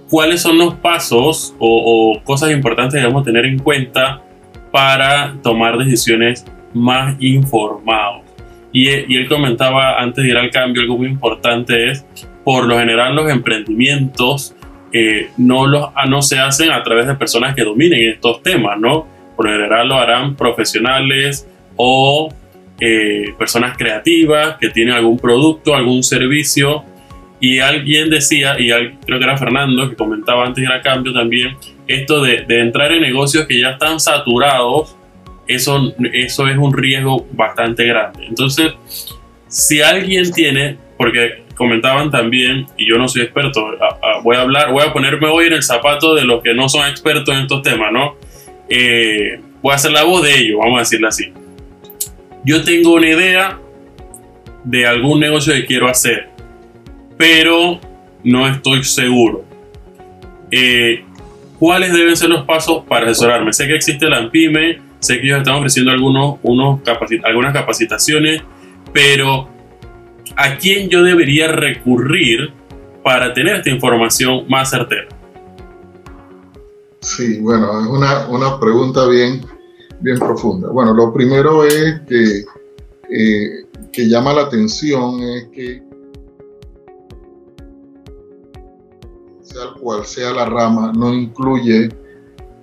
cuáles 0.10 0.42
son 0.42 0.58
los 0.58 0.76
pasos 0.76 1.56
o, 1.60 2.20
cosas 2.24 2.52
importantes 2.52 2.96
que 2.96 3.00
debemos 3.02 3.24
tener 3.24 3.46
en 3.46 3.60
cuenta 3.60 4.22
para 4.72 5.36
tomar 5.42 5.78
decisiones 5.78 6.46
más 6.74 7.16
informados. 7.20 8.22
Y, 8.72 8.90
él 8.90 9.28
comentaba 9.28 10.00
antes 10.00 10.24
de 10.24 10.32
ir 10.32 10.38
al 10.38 10.52
cambio, 10.52 10.82
algo 10.82 10.98
muy 10.98 11.08
importante 11.08 11.90
es, 11.90 12.06
por 12.44 12.66
lo 12.66 12.78
general 12.78 13.16
los 13.16 13.30
emprendimientos 13.30 14.56
eh, 14.94 15.30
no, 15.38 15.68
los, 15.68 15.90
ah, 15.96 16.06
no 16.06 16.22
se 16.22 16.40
hacen 16.40 16.72
a 16.72 16.82
través 16.82 17.08
de 17.08 17.16
personas 17.16 17.54
que 17.56 17.64
dominen 17.64 18.10
estos 18.10 18.42
temas, 18.42 18.80
¿no? 18.80 19.06
Por 19.36 19.48
lo 19.48 19.52
general 19.52 19.90
lo 19.90 19.96
harán 19.96 20.36
profesionales 20.36 21.48
o 21.76 22.30
eh, 22.80 23.34
personas 23.38 23.78
creativas 23.78 24.58
que 24.60 24.70
tienen 24.70 24.94
algún 24.96 25.20
producto, 25.20 25.76
algún 25.76 26.04
servicio 26.04 26.84
y 27.40 27.60
alguien 27.60 28.10
decía, 28.10 28.60
y 28.60 28.68
creo 29.06 29.20
que 29.20 29.26
era 29.26 29.38
Fernando, 29.38 29.90
que 29.90 29.96
comentaba 29.96 30.46
antes 30.46 30.64
de 30.64 30.64
ir 30.64 30.72
a 30.72 30.82
cambio 30.82 31.14
también, 31.14 31.56
esto 31.88 32.24
de, 32.24 32.46
entrar 32.50 32.92
en 32.92 33.02
negocios 33.02 33.46
que 33.46 33.60
ya 33.60 33.72
están 33.72 34.00
saturados, 34.00 34.96
eso, 35.48 35.94
eso 36.14 36.48
es 36.48 36.58
un 36.58 36.74
riesgo 36.74 37.28
bastante 37.32 37.86
grande. 37.86 38.26
Entonces, 38.26 38.74
si 39.48 39.82
alguien 39.82 40.32
tiene, 40.32 40.78
porque 40.98 41.44
comentaban 41.56 42.10
también, 42.10 42.66
y 42.76 42.90
yo 42.90 42.98
no 42.98 43.08
soy 43.08 43.22
experto, 43.22 43.78
voy 44.24 44.36
a 44.36 44.42
hablar, 44.42 44.72
voy 44.72 44.84
a 44.84 44.92
ponerme 44.92 45.28
hoy 45.28 45.46
en 45.46 45.54
el 45.54 45.64
zapato 45.64 46.16
de 46.16 46.26
los 46.26 46.42
que 46.42 46.54
no 46.54 46.68
son 46.68 46.88
expertos 46.88 47.36
en 47.36 47.42
estos 47.42 47.62
temas, 47.62 47.92
¿no? 47.92 48.16
Eh, 48.68 49.40
voy 49.62 49.72
a 49.72 49.76
hacer 49.76 49.92
la 49.92 50.04
voz 50.04 50.24
de 50.24 50.38
ellos, 50.38 50.58
vamos 50.60 50.78
a 50.78 50.80
decirlo 50.80 51.08
así. 51.08 51.32
Yo 52.44 52.64
tengo 52.64 52.94
una 52.94 53.10
idea 53.10 53.60
de 54.64 54.88
algún 54.88 55.20
negocio 55.20 55.54
que 55.54 55.66
quiero 55.66 55.88
hacer 55.88 56.37
pero 57.18 57.80
no 58.24 58.48
estoy 58.48 58.84
seguro. 58.84 59.44
Eh, 60.52 61.04
¿Cuáles 61.60 61.92
deben 61.92 62.16
ser 62.16 62.30
los 62.30 62.46
pasos 62.46 62.84
para 62.88 63.08
asesorarme? 63.08 63.52
Sé 63.52 63.66
que 63.66 63.76
existe 63.76 64.08
la 64.08 64.18
AMPIME, 64.18 64.80
sé 65.00 65.20
que 65.20 65.28
ellos 65.28 65.40
están 65.40 65.56
ofreciendo 65.56 65.92
algunos, 65.92 66.38
unos 66.44 66.82
algunas 67.24 67.54
capacitaciones, 67.54 68.44
pero 68.94 69.50
¿a 70.36 70.58
quién 70.58 70.90
yo 70.90 71.04
debería 71.04 71.48
recurrir 71.48 72.52
para 73.04 73.34
tener 73.34 73.56
esta 73.56 73.70
información 73.72 74.46
más 74.48 74.70
certera? 74.70 75.08
Sí, 77.02 77.40
bueno, 77.40 77.82
es 77.82 77.88
una, 77.88 78.28
una 78.28 78.60
pregunta 78.60 79.08
bien, 79.08 79.42
bien 80.02 80.20
profunda. 80.20 80.70
Bueno, 80.70 80.94
lo 80.94 81.14
primero 81.14 81.64
es 81.64 82.02
que, 82.08 82.44
eh, 83.10 83.66
que 83.92 84.08
llama 84.08 84.34
la 84.34 84.42
atención 84.44 85.22
es 85.22 85.48
que 85.54 85.87
cual 89.80 90.06
sea 90.06 90.32
la 90.32 90.46
rama, 90.46 90.92
no 90.96 91.14
incluye 91.14 91.90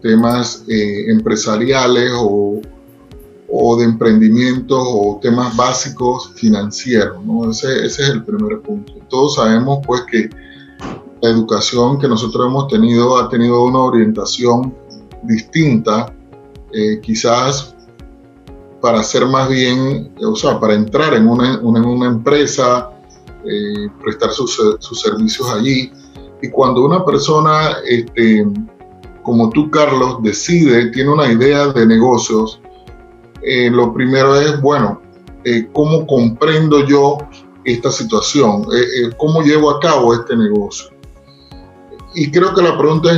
temas 0.03 0.65
eh, 0.69 1.11
empresariales 1.11 2.11
o, 2.15 2.61
o, 3.49 3.77
de 3.77 3.85
emprendimiento 3.85 4.79
o 4.79 5.19
temas 5.21 5.57
básicos 5.57 6.33
financieros. 6.35 7.25
¿no? 7.25 7.51
Ese, 7.51 7.87
ese, 7.87 8.03
es 8.03 8.09
el 8.11 8.25
primer 8.25 8.61
punto. 8.61 8.93
Todos 9.09 9.37
sabemos 9.37 9.79
pues 9.87 10.03
que 10.11 10.29
la 11.23 11.31
educación 11.31 11.99
que 11.99 12.07
nosotros 12.07 12.47
hemos 12.47 12.69
tenido 12.69 13.17
ha 13.17 13.29
tenido 13.31 13.65
una 13.65 13.79
orientación 13.79 14.75
distinta, 15.23 16.15
eh, 16.73 17.01
quizás 17.01 17.75
para 18.83 19.03
ser 19.03 19.25
más 19.25 19.49
bien, 19.49 20.13
o 20.23 20.37
sea, 20.37 20.61
para 20.61 20.75
entrar 20.75 21.15
en 21.15 21.27
una, 21.27 21.59
una 21.61 22.07
empresa, 22.07 22.91
eh, 23.47 23.89
prestar 24.03 24.33
sus, 24.33 24.61
sus 24.79 25.01
servicios 25.01 25.49
allí, 25.51 25.91
y 26.43 26.51
cuando 26.51 26.85
una 26.85 27.05
persona, 27.05 27.77
este, 27.87 28.47
como 29.23 29.51
tú, 29.51 29.71
Carlos, 29.71 30.23
decide, 30.23 30.91
tiene 30.91 31.11
una 31.11 31.31
idea 31.31 31.69
de 31.69 31.87
negocios, 31.87 32.61
eh, 33.43 33.71
lo 33.71 33.93
primero 33.93 34.37
es, 34.37 34.61
bueno, 34.61 35.01
eh, 35.45 35.69
¿cómo 35.73 36.07
comprendo 36.07 36.85
yo 36.87 37.19
esta 37.65 37.91
situación? 37.91 38.67
Eh, 38.75 39.11
¿Cómo 39.17 39.43
llevo 39.43 39.71
a 39.71 39.81
cabo 39.81 40.15
este 40.15 40.37
negocio? 40.37 40.89
Y 42.15 42.31
creo 42.31 42.55
que 42.55 42.63
la 42.63 42.79
pregunta 42.79 43.11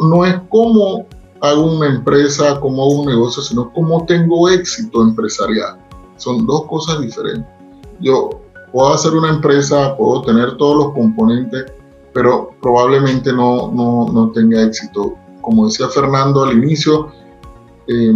no 0.00 0.24
es 0.24 0.36
cómo 0.48 1.06
hago 1.40 1.76
una 1.76 1.86
empresa, 1.86 2.58
cómo 2.60 2.82
hago 2.82 3.00
un 3.00 3.06
negocio, 3.06 3.42
sino 3.42 3.72
cómo 3.72 4.04
tengo 4.06 4.48
éxito 4.48 5.02
empresarial. 5.02 5.76
Son 6.16 6.46
dos 6.46 6.64
cosas 6.66 7.00
diferentes. 7.00 7.46
Yo 8.00 8.30
puedo 8.72 8.92
hacer 8.92 9.12
una 9.14 9.30
empresa, 9.30 9.96
puedo 9.96 10.22
tener 10.22 10.56
todos 10.56 10.76
los 10.76 10.94
componentes, 10.94 11.66
pero 12.18 12.50
probablemente 12.60 13.32
no, 13.32 13.70
no, 13.70 14.08
no 14.12 14.32
tenga 14.32 14.60
éxito. 14.64 15.14
Como 15.40 15.68
decía 15.68 15.86
Fernando 15.88 16.42
al 16.42 16.58
inicio, 16.58 17.12
eh, 17.86 18.12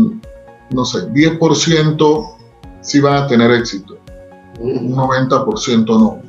no 0.71 0.85
sé, 0.85 1.09
10% 1.12 2.35
sí 2.80 3.00
van 3.00 3.23
a 3.23 3.26
tener 3.28 3.52
éxito, 3.52 3.97
un 4.59 4.97
90% 4.97 5.87
no. 5.87 6.21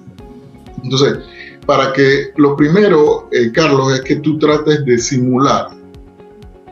Entonces, 0.83 1.17
para 1.65 1.91
que 1.93 2.31
lo 2.35 2.55
primero, 2.55 3.27
eh, 3.31 3.51
Carlos, 3.51 3.91
es 3.91 4.01
que 4.01 4.17
tú 4.17 4.37
trates 4.37 4.85
de 4.85 4.99
simular 4.99 5.69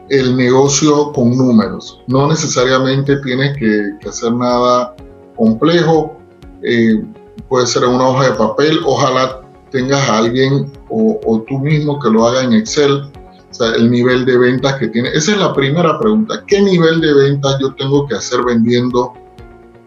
el 0.10 0.38
negocio 0.38 1.12
con 1.14 1.36
números. 1.36 2.00
No 2.06 2.28
necesariamente 2.28 3.18
tienes 3.22 3.58
que, 3.58 4.08
hacer 4.08 4.34
nada 4.34 4.96
complejo. 5.36 6.16
Eh, 6.62 7.04
puede 7.50 7.66
ser 7.66 7.86
una 7.86 8.08
hoja 8.08 8.30
de 8.30 8.34
papel. 8.34 8.82
Ojalá 8.86 9.42
tengas 9.72 10.08
a 10.08 10.20
alguien 10.20 10.72
o, 10.92 11.44
tú 11.48 11.60
mismo 11.60 12.00
que 12.00 12.10
lo 12.10 12.28
haga 12.28 12.44
en 12.44 12.54
Excel, 12.54 13.04
o 13.04 13.54
sea, 13.54 13.72
el 13.76 13.90
nivel 13.90 14.26
de 14.26 14.38
ventas 14.38 14.76
que 14.78 14.90
tiene. 14.90 15.10
Esa 15.10 15.32
es 15.32 15.38
la 15.38 15.54
primera 15.54 15.98
pregunta. 16.00 16.44
¿Qué 16.48 16.62
nivel 16.62 17.02
de 17.02 17.14
ventas 17.14 17.58
yo 17.60 17.74
tengo 17.76 18.08
que 18.08 18.16
hacer 18.16 18.44
vendiendo 18.44 19.14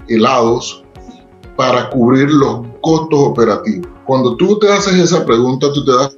helados 0.09 0.83
para 1.57 1.91
cubrir 1.91 2.31
los 2.31 2.67
costos 2.81 3.19
operativos? 3.21 3.89
Cuando 4.07 4.37
tú 4.37 4.59
te 4.59 4.71
haces 4.73 4.95
esa 4.95 5.25
pregunta, 5.25 5.73
tú 5.73 5.85
te 5.85 5.93
das 5.93 6.17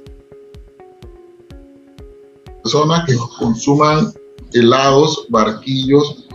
personas 2.63 3.05
que 3.05 3.15
consuman 3.39 4.11
helados, 4.53 5.25
barquillos, 5.29 6.27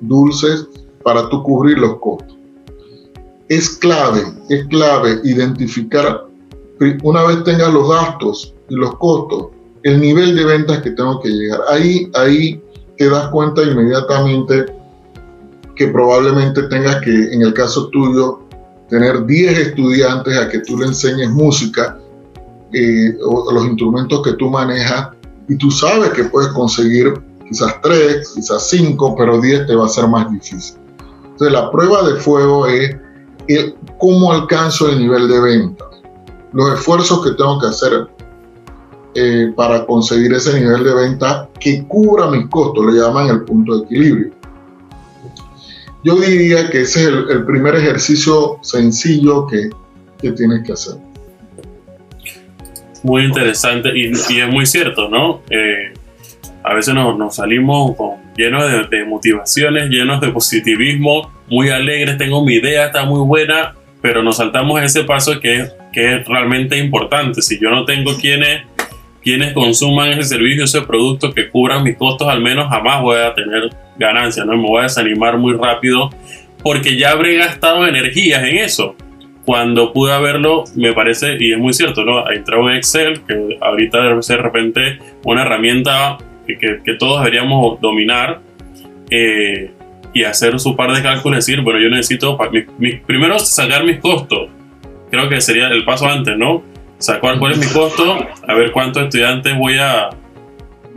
dulces 0.00 0.66
para 1.02 1.28
tú 1.28 1.42
cubrir 1.42 1.78
los 1.78 1.98
costos. 1.98 2.36
Es 3.48 3.70
clave, 3.70 4.24
es 4.50 4.66
clave 4.66 5.20
identificar 5.24 6.27
una 7.02 7.24
vez 7.24 7.44
tengas 7.44 7.72
los 7.72 7.88
gastos 7.88 8.54
y 8.68 8.74
los 8.74 8.96
costos, 8.96 9.48
el 9.82 10.00
nivel 10.00 10.36
de 10.36 10.44
ventas 10.44 10.78
que 10.82 10.90
tengo 10.90 11.20
que 11.20 11.28
llegar. 11.28 11.60
Ahí, 11.68 12.10
ahí 12.14 12.62
te 12.96 13.08
das 13.08 13.28
cuenta 13.28 13.62
inmediatamente 13.62 14.66
que 15.74 15.88
probablemente 15.88 16.64
tengas 16.64 16.96
que, 16.96 17.32
en 17.32 17.42
el 17.42 17.54
caso 17.54 17.88
tuyo, 17.88 18.40
tener 18.88 19.24
10 19.24 19.58
estudiantes 19.58 20.36
a 20.36 20.48
que 20.48 20.60
tú 20.60 20.78
le 20.78 20.86
enseñes 20.86 21.30
música 21.30 21.98
eh, 22.72 23.16
o 23.24 23.52
los 23.52 23.66
instrumentos 23.66 24.22
que 24.22 24.32
tú 24.32 24.50
manejas 24.50 25.10
y 25.48 25.56
tú 25.56 25.70
sabes 25.70 26.10
que 26.10 26.24
puedes 26.24 26.50
conseguir 26.52 27.14
quizás 27.48 27.80
3, 27.82 28.32
quizás 28.34 28.68
5, 28.68 29.14
pero 29.16 29.40
10 29.40 29.66
te 29.66 29.74
va 29.74 29.86
a 29.86 29.88
ser 29.88 30.08
más 30.08 30.30
difícil. 30.30 30.76
Entonces 31.22 31.52
la 31.52 31.70
prueba 31.70 32.02
de 32.02 32.16
fuego 32.16 32.66
es 32.66 32.96
el, 33.46 33.74
cómo 33.98 34.32
alcanzo 34.32 34.88
el 34.90 34.98
nivel 34.98 35.28
de 35.28 35.40
venta, 35.40 35.84
los 36.52 36.74
esfuerzos 36.74 37.24
que 37.24 37.32
tengo 37.32 37.60
que 37.60 37.66
hacer 37.66 38.06
eh, 39.14 39.52
para 39.56 39.84
conseguir 39.84 40.32
ese 40.32 40.60
nivel 40.60 40.84
de 40.84 40.94
venta 40.94 41.48
que 41.58 41.84
cubra 41.84 42.30
mis 42.30 42.46
costos, 42.48 42.86
le 42.86 43.00
llaman 43.00 43.28
el 43.28 43.44
punto 43.44 43.78
de 43.78 43.84
equilibrio. 43.84 44.30
Yo 46.04 46.16
diría 46.16 46.70
que 46.70 46.82
ese 46.82 47.02
es 47.02 47.08
el, 47.08 47.44
primer 47.44 47.74
ejercicio 47.74 48.58
sencillo 48.62 49.46
que, 49.46 49.70
que, 50.20 50.32
tienes 50.32 50.64
que 50.64 50.72
hacer. 50.72 50.94
Muy 53.02 53.24
interesante 53.24 53.90
y, 53.94 54.12
es 54.12 54.48
muy 54.52 54.66
cierto, 54.66 55.08
¿no? 55.08 55.40
Eh, 55.50 55.92
a 56.62 56.74
veces 56.74 56.94
nos, 56.94 57.34
salimos 57.34 57.96
llenos 58.36 58.90
de, 58.90 59.04
motivaciones, 59.04 59.88
llenos 59.88 60.20
de 60.20 60.28
positivismo, 60.28 61.30
muy 61.48 61.70
alegres, 61.70 62.18
tengo 62.18 62.44
mi 62.44 62.54
idea, 62.54 62.86
está 62.86 63.04
muy 63.04 63.20
buena, 63.20 63.74
pero 64.02 64.22
nos 64.22 64.36
saltamos 64.36 64.80
ese 64.82 65.04
paso 65.04 65.40
que, 65.40 65.68
que 65.92 66.16
es 66.16 66.26
realmente 66.26 66.78
importante. 66.78 67.42
Si 67.42 67.58
yo 67.60 67.70
no 67.70 67.84
tengo 67.84 68.16
quienes, 68.16 68.62
quienes 69.22 69.52
consuman 69.52 70.10
ese 70.10 70.24
servicio, 70.24 70.64
ese 70.64 70.82
producto 70.82 71.32
que 71.32 71.48
cubran 71.48 71.82
mis 71.82 71.96
costos, 71.96 72.28
al 72.28 72.40
menos 72.40 72.68
jamás 72.68 73.02
voy 73.02 73.18
a 73.18 73.34
tener 73.34 73.70
ganancia, 73.98 74.44
¿no? 74.44 74.56
Me 74.56 74.68
voy 74.68 74.80
a 74.80 74.82
desanimar 74.84 75.38
muy 75.38 75.54
rápido 75.54 76.10
porque 76.62 76.96
ya 76.96 77.12
habré 77.12 77.36
gastado 77.36 77.86
energías 77.86 78.42
en 78.42 78.58
eso. 78.58 78.96
Cuando 79.44 79.94
pude 79.94 80.12
haberlo, 80.12 80.64
me 80.76 80.92
parece, 80.92 81.36
y 81.40 81.52
es 81.52 81.58
muy 81.58 81.72
cierto, 81.72 82.04
¿no? 82.04 82.30
Entrado 82.30 82.68
en 82.68 82.76
Excel, 82.76 83.22
que 83.26 83.56
ahorita 83.60 84.02
debe 84.02 84.22
ser 84.22 84.38
de 84.38 84.42
repente 84.42 84.98
una 85.24 85.42
herramienta 85.42 86.18
que, 86.46 86.94
todos 86.98 87.20
deberíamos 87.20 87.80
dominar 87.80 88.40
eh, 89.10 89.70
y 90.12 90.24
hacer 90.24 90.58
su 90.60 90.76
par 90.76 90.92
de 90.92 91.02
cálculos, 91.02 91.38
decir, 91.38 91.62
bueno, 91.62 91.80
yo 91.80 91.88
necesito, 91.88 92.38
primero 93.06 93.38
sacar 93.38 93.84
mis 93.84 93.98
costos, 93.98 94.50
creo 95.10 95.28
que 95.28 95.40
sería 95.40 95.68
el 95.68 95.84
paso 95.84 96.06
antes, 96.06 96.36
¿no? 96.36 96.62
Sacar 96.98 97.38
cuál 97.38 97.52
es 97.52 97.58
mi 97.58 97.66
costo, 97.66 98.16
a 98.46 98.54
ver 98.54 98.72
cuántos 98.72 99.04
estudiantes 99.04 99.56
voy 99.56 99.78
a, 99.78 100.10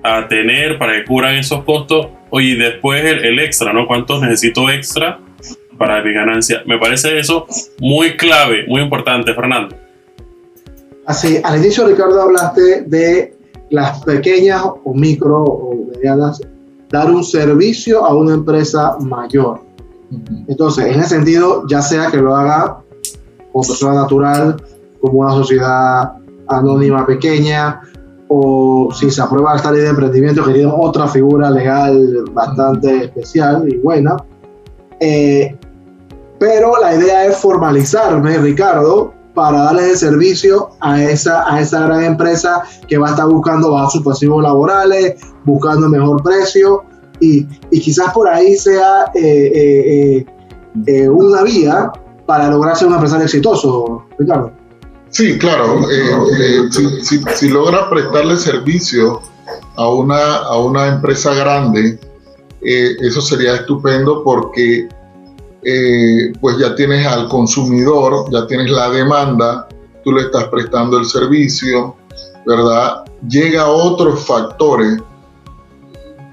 a 0.03 0.27
tener 0.27 0.77
para 0.77 0.93
que 0.93 1.05
cubran 1.05 1.35
esos 1.35 1.63
costos, 1.63 2.07
y 2.33 2.55
después 2.55 3.03
el, 3.03 3.25
el 3.25 3.39
extra, 3.39 3.73
¿no? 3.73 3.85
¿Cuántos 3.85 4.21
necesito 4.21 4.69
extra 4.69 5.19
para 5.77 6.01
mi 6.01 6.13
ganancia? 6.13 6.63
Me 6.65 6.77
parece 6.77 7.19
eso 7.19 7.45
muy 7.79 8.15
clave, 8.17 8.65
muy 8.67 8.81
importante, 8.81 9.33
Fernando. 9.33 9.75
Así, 11.05 11.39
al 11.43 11.59
inicio, 11.59 11.87
Ricardo, 11.87 12.21
hablaste 12.21 12.83
de 12.83 13.35
las 13.69 14.03
pequeñas 14.03 14.63
o 14.83 14.93
micro 14.93 15.43
o 15.43 15.87
medianas 15.93 16.41
dar 16.89 17.09
un 17.09 17.23
servicio 17.23 18.05
a 18.05 18.13
una 18.13 18.33
empresa 18.33 18.97
mayor. 18.99 19.61
Entonces, 20.47 20.85
en 20.87 20.99
ese 20.99 21.15
sentido, 21.15 21.63
ya 21.67 21.81
sea 21.81 22.11
que 22.11 22.17
lo 22.17 22.35
haga 22.35 22.81
como 23.51 23.67
persona 23.67 23.93
natural, 23.95 24.55
como 24.99 25.19
una 25.19 25.31
sociedad 25.31 26.13
anónima 26.47 27.05
pequeña, 27.05 27.81
o 28.27 28.89
si 28.93 29.11
se 29.11 29.21
aprueba 29.21 29.55
esta 29.55 29.71
ley 29.71 29.81
de 29.81 29.89
emprendimiento, 29.89 30.45
que 30.45 30.53
tiene 30.53 30.71
otra 30.73 31.07
figura 31.07 31.49
legal 31.51 32.23
bastante 32.31 33.05
especial 33.05 33.67
y 33.67 33.77
buena. 33.77 34.15
Eh, 34.99 35.57
pero 36.39 36.73
la 36.79 36.95
idea 36.95 37.25
es 37.25 37.37
formalizarme, 37.37 38.37
Ricardo, 38.37 39.13
para 39.33 39.63
darle 39.63 39.91
el 39.91 39.97
servicio 39.97 40.69
a 40.79 41.01
esa, 41.01 41.51
a 41.53 41.61
esa 41.61 41.85
gran 41.85 42.03
empresa 42.03 42.63
que 42.87 42.97
va 42.97 43.07
a 43.07 43.11
estar 43.11 43.27
buscando 43.27 43.71
bajo 43.71 43.91
sus 43.91 44.03
pasivos 44.03 44.43
laborales, 44.43 45.15
buscando 45.45 45.87
mejor 45.89 46.21
precio 46.23 46.83
y, 47.19 47.45
y 47.69 47.79
quizás 47.79 48.13
por 48.13 48.27
ahí 48.27 48.55
sea 48.55 49.11
eh, 49.13 50.25
eh, 50.87 51.09
una 51.09 51.43
vía 51.43 51.91
para 52.31 52.47
lograr 52.49 52.77
ser 52.77 52.87
un 52.87 52.93
empresario 52.93 53.25
exitoso, 53.25 54.05
Ricardo. 54.17 54.53
Sí, 55.09 55.37
claro. 55.37 55.81
si, 56.71 57.03
si, 57.03 57.21
si 57.35 57.49
logra 57.49 57.89
prestarle 57.89 58.37
servicio 58.37 59.21
a 59.75 59.89
una, 59.89 60.37
a 60.37 60.57
una 60.57 60.87
empresa 60.87 61.33
grande, 61.33 61.99
eso 62.61 63.21
sería 63.21 63.55
estupendo 63.55 64.23
porque 64.23 64.87
eh, 65.61 66.31
pues 66.39 66.57
ya 66.57 66.73
tienes 66.73 67.05
al 67.05 67.27
consumidor, 67.27 68.31
ya 68.31 68.47
tienes 68.47 68.71
la 68.71 68.89
demanda, 68.89 69.67
tú 70.05 70.13
le 70.13 70.21
estás 70.21 70.45
prestando 70.45 70.99
el 70.99 71.05
servicio, 71.05 71.97
¿verdad? 72.47 73.03
Llega 73.27 73.63
a 73.63 73.69
otros 73.69 74.25
factores 74.25 75.01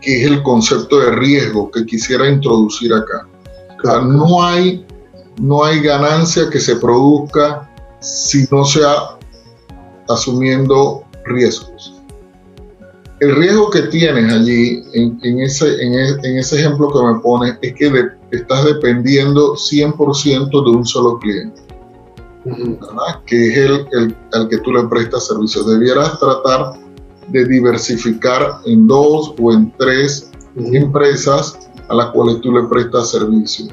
que 0.00 0.22
es 0.22 0.30
el 0.30 0.44
concepto 0.44 1.00
de 1.00 1.10
riesgo 1.10 1.72
que 1.72 1.84
quisiera 1.84 2.28
introducir 2.28 2.92
acá. 2.94 3.26
no 4.04 4.44
hay, 4.44 4.86
no 5.40 5.64
hay 5.64 5.80
ganancia 5.80 6.50
que 6.50 6.60
se 6.60 6.76
produzca 6.76 7.68
si 8.00 8.46
no 8.50 8.64
sea 8.64 9.18
asumiendo 10.08 11.04
riesgos. 11.24 11.94
El 13.20 13.34
riesgo 13.34 13.68
que 13.70 13.82
tienes 13.82 14.32
allí 14.32 14.82
en, 14.92 15.40
ese, 15.40 15.82
en, 15.82 16.38
ese 16.38 16.60
ejemplo 16.60 16.88
que 16.88 17.04
me 17.04 17.20
pones 17.20 17.58
es 17.62 17.74
que 17.74 17.90
de, 17.90 18.04
estás 18.30 18.64
dependiendo 18.64 19.54
100% 19.54 20.50
de 20.50 20.70
un 20.70 20.86
solo 20.86 21.18
cliente, 21.18 21.60
que 23.26 23.48
es 23.48 23.56
el, 23.56 23.86
el, 23.92 24.16
al 24.34 24.48
que 24.48 24.58
tú 24.58 24.72
le 24.72 24.84
prestas 24.84 25.26
servicio. 25.26 25.64
Debieras 25.64 26.18
tratar 26.20 26.74
de 27.28 27.44
diversificar 27.44 28.60
en 28.66 28.86
dos 28.86 29.34
o 29.40 29.52
en 29.52 29.72
tres 29.78 30.30
empresas 30.56 31.58
a 31.88 31.94
las 31.94 32.10
cuales 32.10 32.40
tú 32.40 32.52
le 32.52 32.68
prestas 32.68 33.10
servicio. 33.10 33.66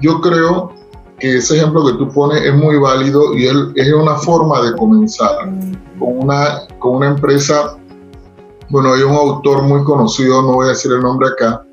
Yo 0.00 0.20
creo 0.20 0.72
que 1.18 1.38
ese 1.38 1.56
ejemplo 1.56 1.84
que 1.86 1.94
tú 1.94 2.10
pones 2.10 2.42
es 2.42 2.54
muy 2.54 2.76
válido 2.76 3.34
y 3.36 3.46
es 3.46 3.92
una 3.92 4.14
forma 4.16 4.62
de 4.62 4.76
comenzar 4.76 5.50
con 5.98 6.18
una, 6.18 6.66
con 6.78 6.96
una 6.96 7.08
empresa, 7.08 7.76
bueno, 8.70 8.94
hay 8.94 9.02
un 9.02 9.14
autor 9.14 9.62
muy 9.62 9.82
conocido, 9.84 10.42
no 10.42 10.54
voy 10.54 10.66
a 10.66 10.70
decir 10.70 10.92
el 10.92 11.00
nombre 11.00 11.28
acá, 11.28 11.64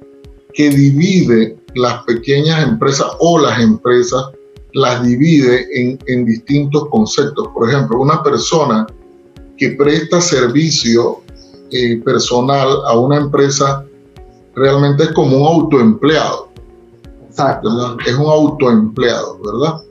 que 0.53 0.69
divide 0.69 1.57
las 1.75 2.03
pequeñas 2.05 2.63
empresas 2.63 3.07
o 3.19 3.37
las 3.37 3.59
empresas 3.59 4.31
las 4.73 5.03
divide 5.03 5.67
en, 5.73 6.25
distintos 6.25 6.89
conceptos. 6.89 7.47
Por 7.53 7.69
ejemplo, 7.69 7.99
una 7.99 8.21
persona 8.21 8.85
que 9.57 9.71
presta 9.71 10.19
servicio 10.19 11.21
eh, 11.71 12.01
personal 12.03 12.67
a 12.85 12.97
una 12.97 13.17
empresa 13.17 13.85
realmente 14.53 15.03
es 15.03 15.11
como 15.13 15.37
un 15.37 15.61
autoempleado. 15.61 16.49
Exacto. 17.35 17.97
Es 18.05 18.15
un 18.15 18.27
autoempleado, 18.27 19.39
¿verdad? 19.43 19.81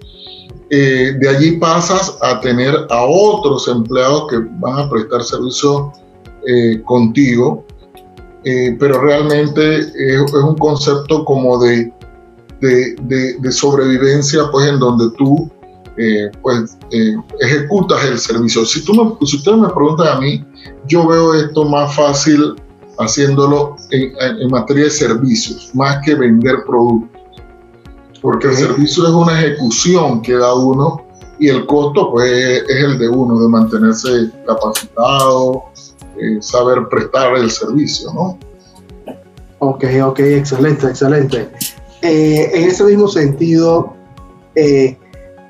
Eh, 0.71 1.13
de 1.21 1.29
allí 1.29 1.59
pasas 1.59 2.17
a 2.23 2.41
tener 2.41 2.75
a 2.89 3.05
otros 3.05 3.69
empleados 3.69 4.29
que 4.31 4.39
van 4.61 4.79
a 4.79 4.89
prestar 4.89 5.23
servicio 5.23 5.93
eh, 6.47 6.83
contigo 6.87 7.65
eh, 8.45 8.77
pero 8.79 9.01
realmente 9.01 9.79
es, 9.79 10.33
un 10.33 10.57
concepto 10.57 11.25
como 11.25 11.59
de, 11.59 11.91
de, 12.61 13.53
sobrevivencia, 13.53 14.43
pues 14.53 14.69
en 14.69 14.79
donde 14.79 15.07
tú 15.17 15.51
eh, 15.97 16.31
pues, 16.43 16.77
ejecutas 17.41 18.05
el 18.05 18.19
servicio. 18.19 18.67
Si, 18.67 18.85
tú 18.85 18.93
me, 18.93 19.27
si 19.27 19.37
ustedes 19.37 19.57
me 19.57 19.69
preguntan 19.71 20.09
a 20.09 20.21
mí, 20.21 20.45
yo 20.87 21.07
veo 21.07 21.33
esto 21.35 21.65
más 21.65 21.95
fácil 21.97 22.55
haciéndolo 22.99 23.77
en, 23.91 24.13
en 24.21 24.51
materia 24.51 24.85
de 24.85 24.91
servicios, 24.91 25.71
más 25.75 26.05
que 26.05 26.15
vender 26.15 26.57
productos. 26.67 27.24
Porque 28.25 28.49
el 28.49 28.57
servicio 28.57 29.05
es 29.05 29.11
una 29.11 29.39
ejecución 29.39 30.23
que 30.23 30.33
da 30.33 30.55
uno 30.55 31.05
y 31.39 31.51
el 31.51 31.67
costo 31.67 32.11
pues 32.11 32.33
es 32.67 32.83
el 32.83 32.99
de 32.99 33.07
uno, 33.07 33.39
de 33.39 33.49
mantenerse 33.49 34.31
capacitado, 34.47 35.65
eh, 36.19 36.39
saber 36.41 36.89
prestar 36.89 37.37
el 37.37 37.51
servicio, 37.51 38.11
¿no? 38.15 38.39
Ok, 39.59 39.85
ok, 40.03 40.21
excelente, 40.21 40.87
excelente. 40.87 41.51
Eh, 42.01 42.51
en 42.55 42.71
ese 42.71 42.85
mismo 42.85 43.09
sentido, 43.09 43.93
eh, 44.55 44.97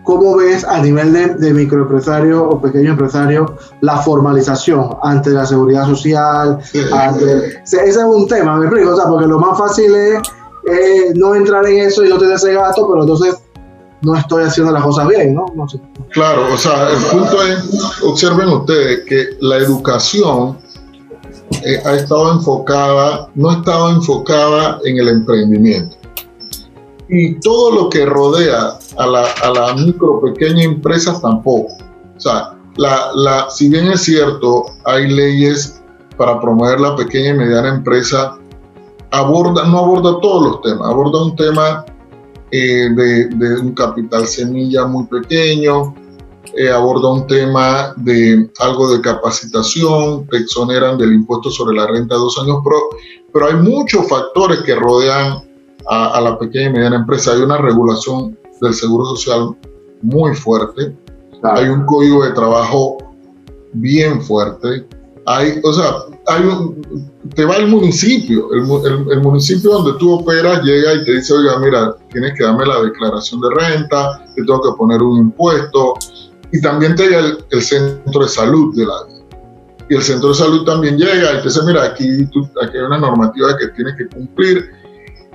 ¿cómo 0.02 0.34
ves 0.34 0.64
a 0.64 0.82
nivel 0.82 1.12
de, 1.12 1.54
microempresario 1.54 2.42
o 2.42 2.60
pequeño 2.60 2.90
empresario 2.90 3.54
la 3.82 3.98
formalización 3.98 4.96
ante 5.04 5.30
la 5.30 5.46
seguridad 5.46 5.86
social? 5.86 6.58
ese 6.72 7.88
es 7.88 7.96
un 7.98 8.26
tema, 8.26 8.58
me 8.58 8.66
explico, 8.66 8.94
o 8.94 8.96
sea, 8.96 9.06
porque 9.06 9.28
lo 9.28 9.38
más 9.38 9.56
fácil 9.56 9.94
es 9.94 10.18
no 11.14 11.34
entrar 11.34 11.66
en 11.66 11.78
eso 11.78 12.04
y 12.04 12.08
no 12.08 12.18
tener 12.18 12.34
ese 12.34 12.54
gato, 12.54 12.88
pero 12.88 13.02
entonces 13.02 13.36
no 14.02 14.16
estoy 14.16 14.44
haciendo 14.44 14.72
las 14.72 14.82
cosas 14.82 15.08
bien, 15.08 15.34
¿no? 15.34 15.46
Claro, 16.10 16.52
o 16.52 16.56
sea, 16.56 16.90
el 16.90 16.98
punto 17.04 17.42
es, 17.42 18.02
observen 18.02 18.48
ustedes 18.48 19.04
que 19.06 19.28
la 19.40 19.56
educación 19.56 20.58
eh, 21.64 21.80
ha 21.84 21.94
estado 21.94 22.32
enfocada, 22.32 23.30
no 23.34 23.50
ha 23.50 23.54
estado 23.54 23.90
enfocada 23.90 24.78
en 24.84 24.98
el 24.98 25.08
emprendimiento. 25.08 25.96
y 27.08 27.38
todo 27.40 27.70
lo 27.70 27.88
que 27.90 28.06
rodea 28.06 28.78
a 28.96 29.06
la, 29.06 29.26
a 29.42 29.50
la 29.50 29.74
micro, 29.74 30.20
pequeña 30.20 30.64
empresa 30.64 31.18
tampoco. 31.20 31.72
O 32.16 32.20
sea, 32.20 32.54
la, 32.76 33.10
la, 33.14 33.50
si 33.50 33.68
bien 33.68 33.86
es 33.88 34.02
cierto, 34.02 34.64
hay 34.84 35.08
leyes 35.08 35.80
para 36.16 36.40
promover 36.40 36.80
la 36.80 36.96
pequeña 36.96 37.30
y 37.30 37.34
mediana 37.34 37.68
empresa, 37.68 38.36
aborda, 39.14 39.64
no 39.66 39.78
aborda 39.78 40.20
todos 40.20 40.46
los 40.46 40.60
temas, 40.62 40.88
aborda 40.88 41.22
un 41.22 41.36
tema 41.36 41.84
eh, 42.50 42.88
de, 42.94 43.28
de, 43.28 43.60
un 43.60 43.72
capital 43.72 44.26
semilla 44.26 44.86
muy 44.86 45.06
pequeño, 45.06 45.94
eh, 46.56 46.70
aborda 46.70 47.12
un 47.12 47.26
tema 47.26 47.94
de 47.96 48.50
algo 48.60 48.92
de 48.92 49.00
capacitación, 49.00 50.26
te 50.28 50.38
exoneran 50.38 50.98
del 50.98 51.12
impuesto 51.12 51.50
sobre 51.50 51.76
la 51.76 51.86
renta 51.86 52.14
de 52.14 52.20
dos 52.20 52.38
años, 52.42 52.58
pero, 52.64 52.76
pero 53.32 53.46
hay 53.46 53.54
muchos 53.54 54.08
factores 54.08 54.60
que 54.62 54.74
rodean 54.74 55.42
a, 55.88 56.16
a, 56.16 56.20
la 56.20 56.38
pequeña 56.38 56.70
y 56.70 56.72
mediana 56.72 56.96
empresa. 56.96 57.32
Hay 57.32 57.40
una 57.40 57.58
regulación 57.58 58.38
del 58.60 58.74
seguro 58.74 59.04
social 59.06 59.56
muy 60.02 60.34
fuerte, 60.34 60.94
claro. 61.40 61.58
hay 61.58 61.68
un 61.68 61.86
código 61.86 62.24
de 62.24 62.32
trabajo 62.32 62.98
bien 63.72 64.22
fuerte, 64.22 64.86
hay, 65.26 65.60
o 65.62 65.72
sea, 65.72 65.92
hay 66.26 66.42
un, 66.42 67.10
te 67.34 67.44
va 67.44 67.56
el 67.56 67.68
municipio, 67.68 68.48
el, 68.52 68.62
el, 68.62 69.12
el, 69.12 69.20
municipio 69.20 69.72
donde 69.72 69.98
tú 69.98 70.12
operas 70.12 70.62
llega 70.62 70.94
y 70.94 71.04
te 71.04 71.12
dice, 71.12 71.34
oiga, 71.34 71.58
mira, 71.58 71.96
tienes 72.12 72.32
que 72.36 72.44
darme 72.44 72.66
la 72.66 72.82
declaración 72.82 73.40
de 73.40 73.48
renta, 73.50 74.24
te 74.34 74.42
tengo 74.42 74.62
que 74.62 74.76
poner 74.76 75.02
un 75.02 75.18
impuesto, 75.18 75.94
y 76.52 76.60
también 76.60 76.94
te 76.94 77.04
llega 77.04 77.18
el, 77.20 77.44
el 77.50 77.62
centro 77.62 78.22
de 78.22 78.28
salud 78.28 78.74
de 78.76 78.86
la 78.86 78.94
y 79.88 79.96
el 79.96 80.02
centro 80.02 80.30
de 80.30 80.34
salud 80.34 80.64
también 80.64 80.96
llega 80.96 81.34
y 81.34 81.36
te 81.38 81.42
dice, 81.42 81.60
mira, 81.66 81.84
aquí, 81.84 82.26
tú, 82.26 82.48
aquí 82.62 82.78
hay 82.78 82.84
una 82.84 82.98
normativa 82.98 83.56
que 83.58 83.68
tienes 83.68 83.94
que 83.96 84.08
cumplir 84.08 84.70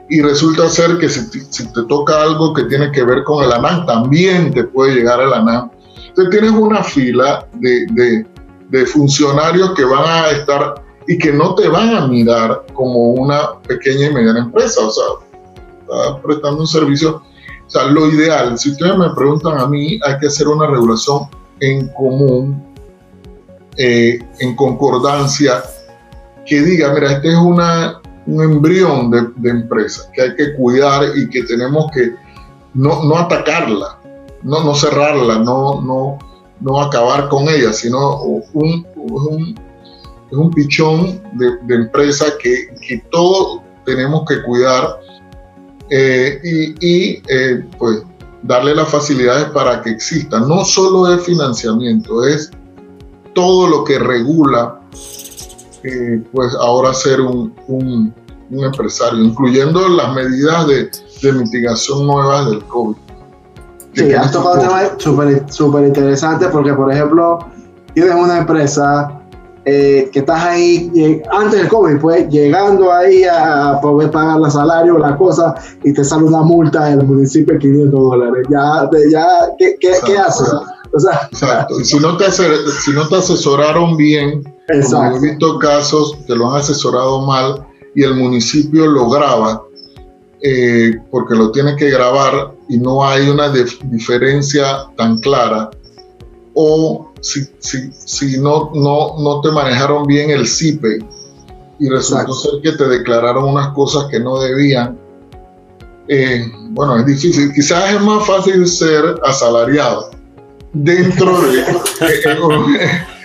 y 0.10 0.22
resulta 0.22 0.68
ser 0.70 0.98
que 0.98 1.08
si 1.08 1.30
te, 1.30 1.40
si 1.52 1.72
te, 1.72 1.84
toca 1.84 2.22
algo 2.22 2.54
que 2.54 2.64
tiene 2.64 2.92
que 2.92 3.04
ver 3.04 3.24
con 3.24 3.44
el 3.44 3.52
ANAM, 3.52 3.86
también 3.86 4.52
te 4.52 4.64
puede 4.64 4.96
llegar 4.96 5.22
el 5.22 5.34
ANAM. 5.34 5.70
Entonces 6.08 6.32
tienes 6.32 6.52
una 6.52 6.84
fila 6.84 7.48
de, 7.54 7.86
de, 7.92 8.26
de 8.70 8.86
funcionarios 8.88 9.72
que 9.76 9.86
van 9.86 10.04
a 10.04 10.30
estar 10.32 10.79
y 11.10 11.18
que 11.18 11.34
no 11.34 11.56
te 11.56 11.68
van 11.68 11.96
a 11.96 12.08
mirar 12.08 12.68
como 12.72 13.14
una 13.14 13.60
pequeña 13.68 14.10
y 14.10 14.14
mediana 14.14 14.42
empresa, 14.42 14.86
o 14.86 14.92
sea, 14.92 15.06
está 15.82 16.22
prestando 16.22 16.62
un 16.62 16.68
servicio. 16.68 17.24
O 17.66 17.70
sea, 17.70 17.86
lo 17.86 18.08
ideal, 18.10 18.60
si 18.60 18.70
ustedes 18.70 18.96
me 18.96 19.10
preguntan 19.16 19.58
a 19.58 19.66
mí, 19.66 20.00
hay 20.06 20.20
que 20.20 20.28
hacer 20.28 20.48
una 20.48 20.68
regulación 20.68 21.22
en 21.62 21.88
común, 21.94 22.64
eh, 23.76 24.20
en 24.38 24.56
concordancia, 24.56 25.64
que 26.46 26.62
diga, 26.62 26.94
mira, 26.94 27.14
este 27.14 27.30
es 27.30 27.38
una, 27.38 28.00
un 28.28 28.44
embrión 28.44 29.10
de, 29.10 29.30
de, 29.38 29.50
empresa 29.50 30.12
que 30.14 30.22
hay 30.22 30.36
que 30.36 30.54
cuidar 30.54 31.06
y 31.18 31.28
que 31.28 31.42
tenemos 31.42 31.90
que 31.92 32.14
no, 32.76 33.04
no 33.04 33.18
atacarla, 33.18 33.98
no, 34.44 34.64
no 34.64 34.76
cerrarla, 34.76 35.40
no, 35.40 35.82
no, 35.82 36.20
no 36.60 36.82
acabar 36.82 37.30
con 37.30 37.50
ella, 37.50 37.74
sino 37.74 38.22
un, 38.22 38.86
un, 38.96 39.69
un 40.32 40.52
pichón 40.52 41.22
de, 41.34 41.58
de 41.64 41.76
empresa 41.76 42.26
que, 42.42 42.74
que 42.88 43.04
todos 43.12 43.62
tenemos 43.86 44.26
que 44.28 44.42
cuidar 44.44 45.00
eh, 45.90 46.40
y, 46.44 46.86
y 46.86 47.24
eh, 47.28 47.66
pues 47.78 48.04
darle 48.44 48.76
las 48.76 48.90
facilidades 48.90 49.46
para 49.46 49.82
que 49.82 49.90
exista. 49.90 50.40
No 50.40 50.64
solo 50.64 51.14
es 51.14 51.24
financiamiento, 51.24 52.26
es 52.26 52.52
todo 53.34 53.68
lo 53.68 53.84
que 53.84 54.00
regula, 54.00 54.80
eh, 55.84 56.24
pues 56.32 56.54
ahora 56.56 56.94
ser 56.94 57.22
un, 57.22 57.54
un, 57.68 58.14
un, 58.52 58.66
empresario, 58.66 59.24
incluyendo 59.24 59.88
las 59.90 60.14
medidas 60.14 60.68
de, 60.68 60.90
de 61.22 61.34
mitigación 61.34 62.06
nuevas 62.06 62.50
del 62.50 62.64
COVID. 62.66 62.96
Sí, 63.94 64.14
has 64.14 64.32
tocado 64.32 64.56
un 64.56 64.62
tema 64.62 64.82
súper 64.98 65.52
super 65.52 65.84
interesante 65.84 66.48
porque, 66.50 66.74
por 66.74 66.92
ejemplo, 66.92 67.40
tienes 67.94 68.14
una 68.14 68.40
empresa 68.40 69.19
eh, 69.72 70.10
que 70.12 70.20
estás 70.20 70.44
ahí 70.44 70.92
eh, 70.96 71.22
antes 71.32 71.60
del 71.60 71.68
COVID, 71.68 72.00
pues 72.00 72.28
llegando 72.30 72.92
ahí 72.92 73.24
a 73.24 73.80
poder 73.80 74.10
pagar 74.10 74.40
el 74.44 74.50
salario, 74.50 74.98
la 74.98 75.16
cosa, 75.16 75.54
y 75.84 75.94
te 75.94 76.04
sale 76.04 76.24
una 76.24 76.42
multa 76.42 76.86
del 76.86 77.06
municipio 77.06 77.54
de 77.54 77.60
500 77.60 78.00
dólares. 78.00 78.48
Ya, 78.50 78.90
ya 79.12 79.28
¿qué, 79.60 79.76
qué, 79.80 79.92
¿qué 80.06 80.18
haces? 80.18 80.52
O 80.92 81.00
sea, 81.00 81.30
Exacto. 81.32 81.80
Y 81.80 81.86
si 81.86 82.00
no, 82.00 82.18
te, 82.18 82.32
si 82.32 82.92
no 82.94 83.08
te 83.08 83.18
asesoraron 83.18 83.96
bien, 83.96 84.44
como 84.90 85.16
he 85.16 85.20
visto 85.20 85.60
casos 85.60 86.18
que 86.26 86.36
lo 86.36 86.50
han 86.52 86.62
asesorado 86.62 87.22
mal 87.22 87.64
y 87.94 88.04
el 88.04 88.16
municipio 88.16 88.88
lo 88.88 89.08
graba, 89.08 89.62
eh, 90.42 90.96
porque 91.12 91.36
lo 91.36 91.52
tiene 91.52 91.76
que 91.76 91.92
grabar 91.92 92.56
y 92.70 92.78
no 92.78 93.06
hay 93.06 93.30
una 93.30 93.52
diferencia 93.84 94.88
tan 94.98 95.20
clara, 95.20 95.70
o 96.56 97.09
si, 97.22 97.48
si, 97.60 97.92
si 97.92 98.40
no, 98.40 98.72
no, 98.74 99.16
no, 99.20 99.42
te 99.42 99.52
manejaron 99.52 100.06
bien 100.06 100.30
el 100.30 100.48
CIPE 100.48 101.00
y 101.80 101.90
resultó 101.90 102.34
ser 102.34 102.62
que 102.62 102.72
te 102.74 102.88
declararon 102.88 103.46
unas 103.46 103.70
cosas 103.70 104.06
que 104.10 104.20
no 104.20 104.40
debían, 104.40 104.98
eh, 106.08 106.46
bueno, 106.72 106.98
es 106.98 107.06
difícil. 107.06 107.54
Quizás 107.54 107.94
es 107.94 108.02
más 108.02 108.26
fácil 108.26 108.68
ser 108.68 109.20
asalariado 109.24 110.10
dentro 110.74 111.42
de 111.42 111.62
en, 111.62 112.42
un, 112.42 112.78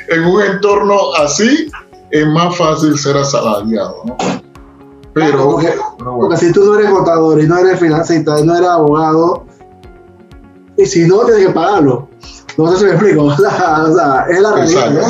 en, 0.08 0.24
un, 0.24 0.42
entorno 0.42 1.14
así, 1.18 1.70
es 2.10 2.26
más 2.28 2.56
fácil 2.56 2.98
ser 2.98 3.16
asalariado. 3.16 4.02
¿no? 4.04 4.16
Pero, 5.14 5.50
porque, 5.50 5.74
bueno. 5.98 6.16
porque, 6.20 6.36
si 6.38 6.52
tú 6.52 6.64
no 6.64 6.78
eres 6.78 6.90
contador 6.90 7.40
y 7.40 7.46
no 7.46 7.58
eres 7.58 7.78
financista 7.78 8.40
y 8.40 8.44
no 8.44 8.56
eres 8.56 8.68
abogado, 8.68 9.44
y 10.76 10.86
si 10.86 11.06
no, 11.06 11.20
tienes 11.24 11.46
que 11.46 11.52
pagarlo. 11.52 12.08
No 12.56 12.70
sé 12.72 12.78
si 12.78 12.84
me 12.84 12.90
explico. 12.92 13.24
O 13.24 13.36
sea, 13.36 13.84
o 13.84 13.94
sea 13.94 14.26
es 14.28 14.40
la 14.40 14.52
realidad. 14.52 14.90
¿no? 14.90 15.00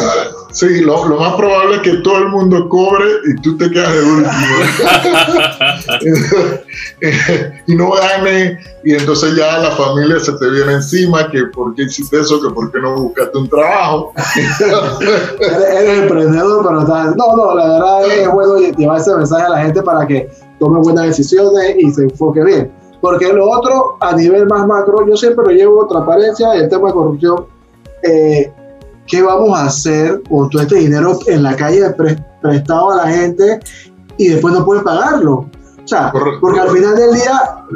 Sí, 0.55 0.83
lo, 0.83 1.09
lo, 1.09 1.19
más 1.19 1.35
probable 1.35 1.77
es 1.77 1.83
que 1.83 1.97
todo 1.97 2.19
el 2.19 2.29
mundo 2.29 2.69
cobre 2.69 3.07
y 3.27 3.41
tú 3.43 3.57
te 3.57 3.69
quedas 3.73 3.93
de 3.93 4.03
último. 4.03 4.33
y 7.67 7.75
no 7.75 7.91
gane, 7.91 8.61
y 8.85 8.95
entonces 8.95 9.35
ya 9.35 9.59
la 9.59 9.73
familia 9.73 10.21
se 10.21 10.31
te 10.35 10.49
viene 10.49 10.75
encima, 10.75 11.29
que 11.29 11.47
por 11.47 11.75
qué 11.75 11.83
hiciste 11.83 12.21
eso, 12.21 12.41
que 12.41 12.55
por 12.55 12.71
qué 12.71 12.79
no 12.79 12.95
buscaste 12.95 13.37
un 13.37 13.49
trabajo. 13.49 14.13
eres, 15.41 15.59
eres, 15.59 16.03
emprendedor, 16.03 16.65
pero 16.65 16.83
estás... 16.83 17.17
No, 17.17 17.37
no, 17.37 17.57
la 17.57 17.69
verdad 17.71 18.07
es 18.07 18.31
bueno 18.31 18.57
llevar 18.59 19.01
ese 19.01 19.13
mensaje 19.17 19.43
a 19.43 19.49
la 19.49 19.59
gente 19.59 19.83
para 19.83 20.07
que 20.07 20.31
tome 20.61 20.79
buenas 20.79 21.07
decisiones 21.07 21.75
y 21.79 21.91
se 21.91 22.03
enfoque 22.03 22.45
bien. 22.45 22.84
Porque 23.05 23.31
lo 23.35 23.51
otro, 23.51 23.99
a 24.01 24.17
nivel 24.17 24.47
más 24.47 24.67
macro, 24.67 25.07
yo 25.07 25.15
siempre 25.15 25.45
lo 25.45 25.51
llevo 25.51 25.87
transparencia, 25.87 26.55
el 26.55 26.71
tema 26.71 26.89
de 26.89 26.95
corrupción. 26.95 27.45
Eh, 28.03 28.51
¿qué 29.07 29.21
vamos 29.21 29.59
a 29.59 29.67
hacer 29.67 30.23
con 30.27 30.49
todo 30.49 30.63
este 30.63 30.77
dinero 30.77 31.19
en 31.27 31.43
la 31.43 31.55
calle 31.55 31.91
pre 31.91 32.17
prestado 32.41 32.93
a 32.93 32.97
la 32.97 33.07
gente 33.09 33.61
y 34.17 34.29
después 34.29 34.55
no 34.55 34.65
pueden 34.65 34.85
pagarlo? 34.85 35.35
O 35.35 35.87
sea, 35.87 36.11
porque 36.41 36.61
al 36.61 36.71
final 36.71 36.97
del 36.97 37.13
día 37.13 37.67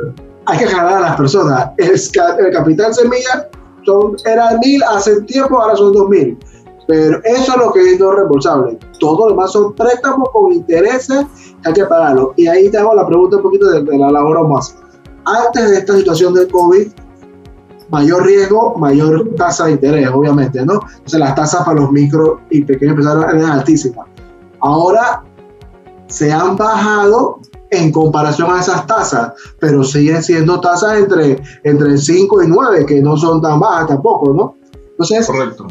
hay 0.46 0.58
que 0.60 0.64
aclarar 0.64 0.94
a 0.94 1.00
las 1.00 1.16
personas. 1.16 1.72
El, 1.76 2.00
el 2.46 2.52
capital 2.54 2.94
semilla 2.94 3.50
son, 3.84 4.16
era 4.24 4.56
mil 4.64 4.82
hace 4.84 5.20
tiempo, 5.24 5.60
ahora 5.60 5.76
son 5.76 5.92
dos 5.92 6.08
mil. 6.08 6.38
Pero 6.86 7.20
eso 7.24 7.52
es 7.52 7.58
lo 7.58 7.70
que 7.74 7.80
es 7.80 8.00
no 8.00 8.12
reembolsable. 8.12 8.78
Todo 8.98 9.26
lo 9.26 9.32
demás 9.32 9.52
son 9.52 9.74
préstamos 9.74 10.30
con 10.32 10.54
intereses 10.54 11.26
que 11.62 11.68
hay 11.68 11.74
que 11.74 11.84
pagarlo. 11.84 12.32
Y 12.36 12.46
ahí 12.46 12.70
te 12.70 12.78
hago 12.78 12.94
la 12.94 13.06
pregunta 13.06 13.36
un 13.36 13.42
poquito 13.42 13.66
de, 13.66 13.82
de 13.82 13.98
la 13.98 14.10
labor 14.10 14.48
más. 14.48 14.74
Antes 15.28 15.70
de 15.70 15.78
esta 15.78 15.96
situación 15.96 16.34
del 16.34 16.48
COVID, 16.48 16.88
mayor 17.90 18.24
riesgo, 18.24 18.74
mayor 18.76 19.34
tasa 19.36 19.66
de 19.66 19.72
interés, 19.72 20.08
obviamente, 20.08 20.64
¿no? 20.64 20.74
Entonces 20.74 21.20
las 21.20 21.34
tasas 21.34 21.64
para 21.64 21.80
los 21.80 21.90
micro 21.90 22.40
y 22.50 22.62
pequeños 22.62 22.92
empresarios 22.92 23.34
eran 23.34 23.58
altísimas. 23.58 24.06
Ahora 24.60 25.22
se 26.06 26.32
han 26.32 26.56
bajado 26.56 27.40
en 27.70 27.92
comparación 27.92 28.50
a 28.50 28.60
esas 28.60 28.86
tasas, 28.86 29.32
pero 29.60 29.84
siguen 29.84 30.22
siendo 30.22 30.60
tasas 30.60 30.98
entre, 30.98 31.42
entre 31.64 31.98
5 31.98 32.42
y 32.42 32.48
9, 32.48 32.86
que 32.86 33.02
no 33.02 33.16
son 33.16 33.42
tan 33.42 33.60
bajas 33.60 33.88
tampoco, 33.88 34.32
¿no? 34.32 34.54
Entonces, 34.90 35.26
Correcto. 35.26 35.66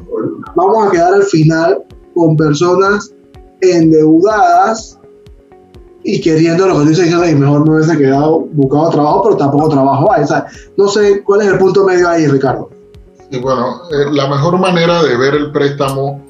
vamos 0.55 0.87
a 0.87 0.91
quedar 0.91 1.13
al 1.15 1.23
final 1.23 1.83
con 2.13 2.37
personas 2.37 3.11
endeudadas 3.61 4.96
y 6.07 6.21
queriendo 6.21 6.65
lo 6.65 6.79
que 6.79 6.85
dice 6.85 7.09
que 7.09 7.35
mejor 7.35 7.67
me 7.67 7.75
hubiese 7.75 7.97
quedado 7.97 8.39
buscado 8.53 8.91
trabajo, 8.91 9.23
pero 9.23 9.35
tampoco 9.35 9.67
trabajo 9.67 10.09
hay. 10.13 10.23
O 10.23 10.27
sea, 10.27 10.47
no 10.77 10.87
sé 10.87 11.21
cuál 11.21 11.41
es 11.41 11.47
el 11.47 11.57
punto 11.57 11.83
medio 11.83 12.07
ahí, 12.07 12.25
Ricardo. 12.27 12.69
Y 13.29 13.37
bueno, 13.39 13.81
eh, 13.91 14.09
la 14.13 14.29
mejor 14.29 14.57
manera 14.57 15.03
de 15.03 15.17
ver 15.17 15.35
el 15.35 15.51
préstamo 15.51 16.23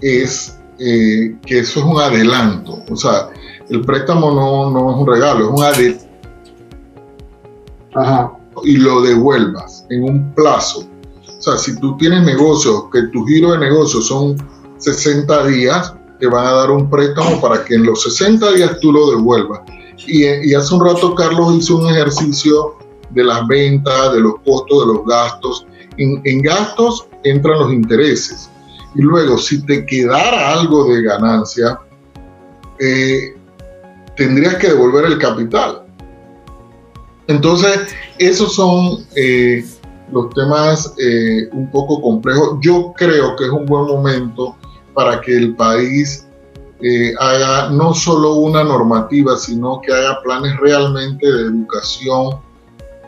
es 0.00 0.56
eh, 0.78 1.36
que 1.44 1.58
eso 1.58 1.80
es 1.80 1.84
un 1.84 2.00
adelanto. 2.00 2.78
O 2.90 2.96
sea, 2.96 3.28
el 3.68 3.82
préstamo 3.82 4.30
no, 4.30 4.70
no 4.70 4.92
es 4.92 4.96
un 4.96 5.06
regalo, 5.06 5.44
es 5.44 5.50
un 5.50 5.62
adelanto. 5.62 6.04
Ajá. 7.96 8.32
Y 8.64 8.78
lo 8.78 9.02
devuelvas 9.02 9.84
en 9.90 10.04
un 10.04 10.34
plazo. 10.34 10.88
O 11.26 11.42
sea, 11.42 11.58
si 11.58 11.78
tú 11.78 11.98
tienes 11.98 12.24
negocios, 12.24 12.84
que 12.90 13.02
tu 13.12 13.26
giro 13.26 13.52
de 13.52 13.58
negocio 13.58 14.00
son 14.00 14.38
60 14.78 15.46
días, 15.48 15.92
te 16.18 16.26
van 16.26 16.46
a 16.46 16.52
dar 16.52 16.70
un 16.70 16.90
préstamo 16.90 17.40
para 17.40 17.64
que 17.64 17.74
en 17.74 17.84
los 17.84 18.02
60 18.02 18.52
días 18.52 18.78
tú 18.80 18.92
lo 18.92 19.10
devuelvas. 19.10 19.60
Y, 20.06 20.24
y, 20.24 20.54
hace 20.54 20.74
un 20.74 20.84
rato 20.84 21.14
Carlos 21.14 21.54
hizo 21.56 21.76
un 21.76 21.88
ejercicio 21.88 22.76
de 23.10 23.24
las 23.24 23.46
ventas, 23.46 24.12
de 24.12 24.20
los 24.20 24.34
costos, 24.44 24.86
de 24.86 24.94
los 24.94 25.06
gastos. 25.06 25.66
En, 25.96 26.42
gastos 26.42 27.06
entran 27.24 27.58
los 27.58 27.72
intereses. 27.72 28.50
Y 28.94 29.02
luego, 29.02 29.38
si 29.38 29.64
te 29.64 29.84
quedara 29.84 30.52
algo 30.52 30.88
de 30.92 31.02
ganancia, 31.02 31.78
eh, 32.78 33.34
tendrías 34.16 34.56
que 34.56 34.68
devolver 34.68 35.06
el 35.06 35.18
capital. 35.18 35.82
Entonces, 37.26 37.88
esos 38.18 38.54
son 38.54 39.04
eh, 39.14 39.64
los 40.12 40.30
temas 40.30 40.94
eh, 40.98 41.48
un 41.52 41.70
poco 41.70 42.00
complejos. 42.00 42.58
Yo 42.62 42.92
creo 42.96 43.36
que 43.36 43.44
es 43.44 43.50
un 43.50 43.66
buen 43.66 43.84
momento 43.84 44.56
para 44.98 45.20
que 45.20 45.32
el 45.32 45.54
país 45.54 46.26
eh, 46.80 47.14
haga 47.20 47.70
no 47.70 47.94
solo 47.94 48.34
una 48.34 48.64
normativa, 48.64 49.36
sino 49.36 49.80
que 49.80 49.92
haga 49.92 50.20
planes 50.24 50.56
realmente 50.58 51.24
de 51.24 51.42
educación 51.42 52.40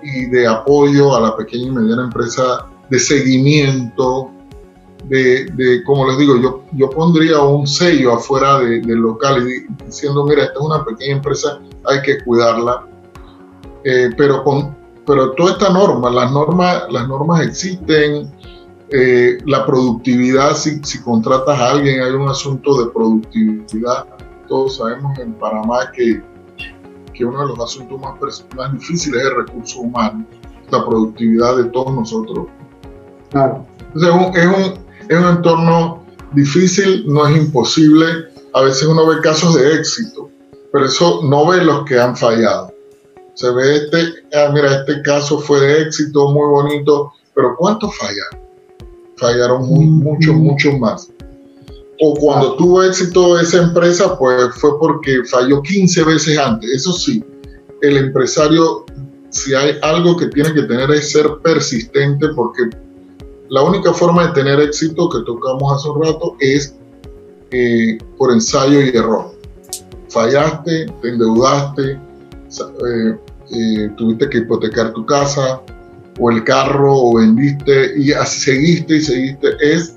y 0.01 0.27
de 0.27 0.47
apoyo 0.47 1.17
a 1.17 1.21
la 1.21 1.37
pequeña 1.37 1.67
y 1.67 1.71
mediana 1.73 2.05
empresa, 2.05 2.69
de 2.91 2.97
seguimiento, 3.01 4.31
de, 5.07 5.83
como 5.85 6.07
les 6.07 6.19
digo, 6.19 6.37
yo, 6.41 6.63
yo 6.75 6.89
pondría 6.91 7.41
un 7.41 7.67
sello 7.67 8.13
afuera 8.13 8.61
del 8.61 8.87
local 8.87 9.45
y 9.49 9.85
diciendo, 9.85 10.25
mira, 10.25 10.45
esta 10.45 10.61
es 10.61 10.65
una 10.65 10.85
pequeña 10.85 11.17
empresa, 11.17 11.59
hay 11.87 12.03
que 12.03 12.23
cuidarla. 12.23 12.87
Eh, 13.83 14.11
pero, 14.17 14.45
con, 14.45 14.77
pero 15.05 15.33
toda 15.33 15.55
esta 15.55 15.71
norma, 15.71 16.09
las 16.09 16.31
normas, 16.31 16.85
las 16.89 17.09
normas 17.09 17.41
existen, 17.41 18.31
eh, 18.93 19.39
la 19.47 19.65
productividad, 19.65 20.57
si, 20.57 20.81
si, 20.83 21.01
contratas 21.01 21.59
a 21.59 21.71
alguien, 21.71 22.03
hay 22.03 22.11
un 22.11 22.29
asunto 22.29 22.83
de 22.83 22.91
productividad. 22.91 24.07
Todos 24.49 24.79
sabemos 24.79 25.17
en 25.19 25.33
Panamá 25.35 25.93
que, 25.93 26.21
que 27.15 27.25
uno 27.25 27.41
de 27.43 27.49
los 27.49 27.61
asuntos 27.61 28.01
más, 28.01 28.45
más 28.57 28.73
difíciles 28.73 29.23
es 29.23 29.29
el 29.29 29.47
recurso 29.47 29.81
humano, 29.81 30.27
la 30.71 30.85
productividad 30.85 31.57
de 31.59 31.65
todos 31.65 31.95
nosotros. 31.95 32.49
Claro. 33.31 33.65
es, 33.95 34.03
un, 34.03 34.37
es, 34.37 34.47
un, 34.47 34.85
es 35.09 35.19
un 35.19 35.37
entorno 35.37 36.05
difícil, 36.33 37.05
no 37.07 37.29
es 37.29 37.37
imposible. 37.37 38.07
A 38.55 38.63
veces 38.63 38.89
uno 38.89 39.07
ve 39.07 39.21
casos 39.21 39.55
de 39.55 39.73
éxito, 39.75 40.29
pero 40.73 40.87
eso 40.87 41.21
no 41.23 41.47
ve 41.47 41.65
los 41.65 41.85
que 41.85 41.97
han 42.01 42.17
fallado. 42.17 42.73
Se 43.35 43.49
ve 43.53 43.77
este, 43.77 44.05
ah, 44.35 44.51
mira, 44.53 44.81
este 44.81 45.01
caso 45.03 45.39
fue 45.39 45.61
de 45.61 45.83
éxito, 45.83 46.31
muy 46.31 46.49
bonito, 46.49 47.13
pero 47.35 47.55
¿cuántos 47.57 47.97
fallaron? 47.97 48.50
Fallaron 49.21 49.69
muchos, 49.69 50.35
muchos 50.35 50.79
más. 50.79 51.13
O 52.01 52.15
cuando 52.15 52.57
tuvo 52.57 52.83
éxito 52.83 53.39
esa 53.39 53.59
empresa, 53.59 54.19
pues 54.19 54.55
fue 54.55 54.79
porque 54.79 55.23
falló 55.31 55.61
15 55.61 56.05
veces 56.05 56.39
antes. 56.39 56.71
Eso 56.71 56.93
sí, 56.93 57.23
el 57.83 57.99
empresario, 57.99 58.87
si 59.29 59.55
hay 59.55 59.77
algo 59.83 60.17
que 60.17 60.29
tiene 60.29 60.55
que 60.55 60.63
tener 60.63 60.91
es 60.93 61.13
ser 61.13 61.29
persistente, 61.43 62.29
porque 62.35 62.71
la 63.51 63.63
única 63.63 63.93
forma 63.93 64.29
de 64.29 64.33
tener 64.33 64.59
éxito 64.61 65.11
que 65.11 65.19
tocamos 65.27 65.71
hace 65.75 65.91
un 65.91 66.03
rato 66.03 66.37
es 66.41 66.75
eh, 67.51 67.99
por 68.17 68.33
ensayo 68.33 68.81
y 68.81 68.89
error. 68.97 69.35
Fallaste, 70.09 70.87
te 71.03 71.09
endeudaste, 71.09 71.91
eh, 71.93 73.19
eh, 73.53 73.91
tuviste 73.99 74.31
que 74.31 74.39
hipotecar 74.39 74.95
tu 74.95 75.05
casa 75.05 75.61
o 76.19 76.31
el 76.31 76.45
carro 76.45 76.93
o 76.93 77.17
vendiste 77.17 77.93
y 77.99 78.13
así 78.13 78.41
seguiste 78.41 78.97
y 78.97 79.01
seguiste. 79.01 79.49
Es, 79.61 79.97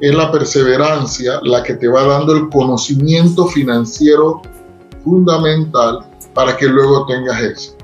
es 0.00 0.14
la 0.14 0.30
perseverancia 0.30 1.40
la 1.42 1.62
que 1.62 1.74
te 1.74 1.88
va 1.88 2.04
dando 2.04 2.36
el 2.36 2.48
conocimiento 2.48 3.46
financiero 3.46 4.42
fundamental 5.04 6.00
para 6.34 6.56
que 6.56 6.66
luego 6.66 7.06
tengas 7.06 7.42
éxito. 7.42 7.76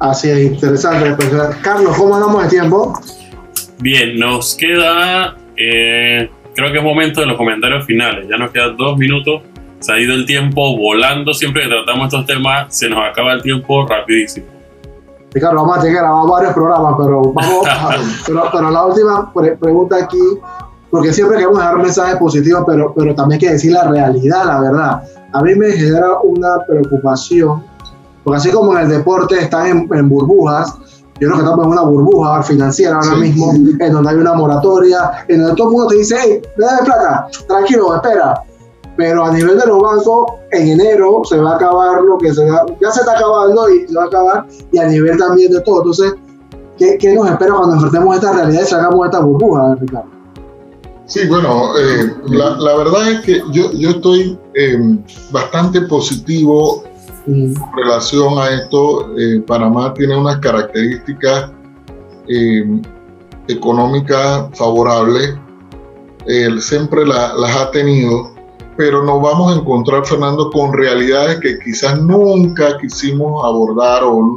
Así 0.00 0.28
es, 0.28 0.52
interesante. 0.52 1.14
Pues, 1.14 1.30
Carlos, 1.62 1.96
¿cómo 1.96 2.14
andamos 2.14 2.42
de 2.44 2.48
tiempo? 2.50 3.00
Bien, 3.78 4.18
nos 4.18 4.54
queda, 4.54 5.36
eh, 5.56 6.30
creo 6.54 6.72
que 6.72 6.78
es 6.78 6.84
momento 6.84 7.20
de 7.20 7.26
los 7.26 7.36
comentarios 7.36 7.86
finales. 7.86 8.26
Ya 8.28 8.36
nos 8.36 8.50
quedan 8.50 8.76
dos 8.76 8.98
minutos 8.98 9.42
se 9.78 9.92
ha 9.92 10.00
ido 10.00 10.14
el 10.14 10.26
tiempo 10.26 10.76
volando. 10.76 11.32
Siempre 11.34 11.62
que 11.62 11.68
tratamos 11.68 12.06
estos 12.06 12.26
temas, 12.26 12.76
se 12.76 12.88
nos 12.88 12.98
acaba 12.98 13.32
el 13.32 13.42
tiempo 13.42 13.86
rapidísimo. 13.86 14.46
Ricardo, 15.36 15.56
vamos 15.56 15.76
a 15.76 15.82
llegar 15.82 16.06
a 16.06 16.12
varios 16.12 16.54
programas, 16.54 16.94
pero 16.96 17.30
vamos 17.30 17.66
a, 17.70 17.90
pero, 18.26 18.44
pero, 18.50 18.70
la 18.70 18.86
última 18.86 19.30
pregunta 19.34 19.96
aquí, 19.96 20.40
porque 20.90 21.12
siempre 21.12 21.36
queremos 21.36 21.58
dejar 21.58 21.76
mensajes 21.76 22.16
positivos, 22.16 22.64
pero, 22.66 22.94
pero 22.96 23.14
también 23.14 23.38
hay 23.38 23.46
que 23.46 23.52
decir 23.52 23.72
la 23.72 23.84
realidad, 23.86 24.46
la 24.46 24.60
verdad. 24.62 25.02
A 25.34 25.42
mí 25.42 25.54
me 25.54 25.72
genera 25.72 26.20
una 26.22 26.64
preocupación, 26.66 27.62
porque 28.24 28.38
así 28.38 28.50
como 28.50 28.72
en 28.78 28.84
el 28.84 28.88
deporte 28.88 29.38
están 29.38 29.86
en, 29.92 30.08
burbujas, 30.08 30.74
yo 31.20 31.28
creo 31.28 31.34
que 31.34 31.42
estamos 31.42 31.66
en 31.66 31.72
una 31.72 31.82
burbuja 31.82 32.42
financiera 32.42 32.96
ahora 32.96 33.16
mismo, 33.16 33.52
en 33.52 33.92
donde 33.92 34.08
hay 34.08 34.16
una 34.16 34.32
moratoria, 34.32 35.26
en 35.28 35.42
donde 35.42 35.54
todo 35.54 35.68
el 35.68 35.72
mundo 35.74 35.88
te 35.88 35.96
dice, 35.96 36.16
hey, 36.18 36.42
dame 36.56 36.78
plata, 36.82 37.26
tranquilo, 37.46 37.94
espera 37.94 38.42
pero 38.96 39.24
a 39.24 39.32
nivel 39.32 39.58
de 39.58 39.66
los 39.66 39.80
bancos, 39.80 40.32
en 40.52 40.68
enero 40.68 41.22
se 41.24 41.38
va 41.38 41.52
a 41.52 41.56
acabar 41.56 42.02
lo 42.02 42.16
que 42.18 42.32
se 42.32 42.48
va, 42.50 42.64
ya 42.80 42.90
se 42.90 43.00
está 43.00 43.12
acabando 43.12 43.68
y 43.68 43.86
se 43.86 43.94
va 43.94 44.04
a 44.04 44.06
acabar, 44.06 44.46
y 44.72 44.78
a 44.78 44.88
nivel 44.88 45.18
también 45.18 45.52
de 45.52 45.60
todo. 45.60 45.78
Entonces, 45.78 46.14
¿qué, 46.78 46.96
qué 46.98 47.14
nos 47.14 47.28
espera 47.28 47.54
cuando 47.54 47.74
enfrentemos 47.74 48.14
esta 48.14 48.32
realidad 48.32 48.62
y 48.62 48.66
sacamos 48.66 49.06
esta 49.06 49.20
burbuja, 49.20 49.74
Ricardo? 49.80 50.08
Sí, 51.06 51.28
bueno, 51.28 51.78
eh, 51.78 52.14
la, 52.30 52.56
la, 52.56 52.76
verdad 52.76 53.12
es 53.12 53.20
que 53.20 53.42
yo, 53.52 53.70
yo 53.72 53.90
estoy 53.90 54.36
em, 54.54 55.00
bastante 55.30 55.82
positivo 55.82 56.82
en 57.28 57.54
relación 57.76 58.36
a 58.38 58.50
esto. 58.50 59.16
Eh, 59.16 59.40
Panamá 59.46 59.94
tiene 59.94 60.16
unas 60.16 60.38
características 60.38 61.52
em, 62.28 62.82
económicas 63.46 64.48
favorables, 64.54 65.34
siempre 66.58 67.06
las 67.06 67.56
ha 67.56 67.70
tenido 67.70 68.35
pero 68.76 69.02
nos 69.02 69.22
vamos 69.22 69.52
a 69.52 69.58
encontrar, 69.58 70.04
Fernando, 70.06 70.50
con 70.50 70.72
realidades 70.72 71.40
que 71.40 71.58
quizás 71.58 72.00
nunca 72.00 72.76
quisimos 72.78 73.42
abordar 73.44 74.02
o, 74.04 74.34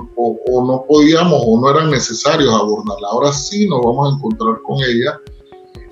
no 0.65 0.85
podíamos 0.87 1.41
o 1.45 1.59
no 1.59 1.69
eran 1.69 1.91
necesarios 1.91 2.53
abordarlas. 2.53 3.11
Ahora 3.11 3.33
sí 3.33 3.67
nos 3.67 3.81
vamos 3.81 4.11
a 4.11 4.15
encontrar 4.15 4.61
con 4.63 4.77
ellas, 4.77 5.15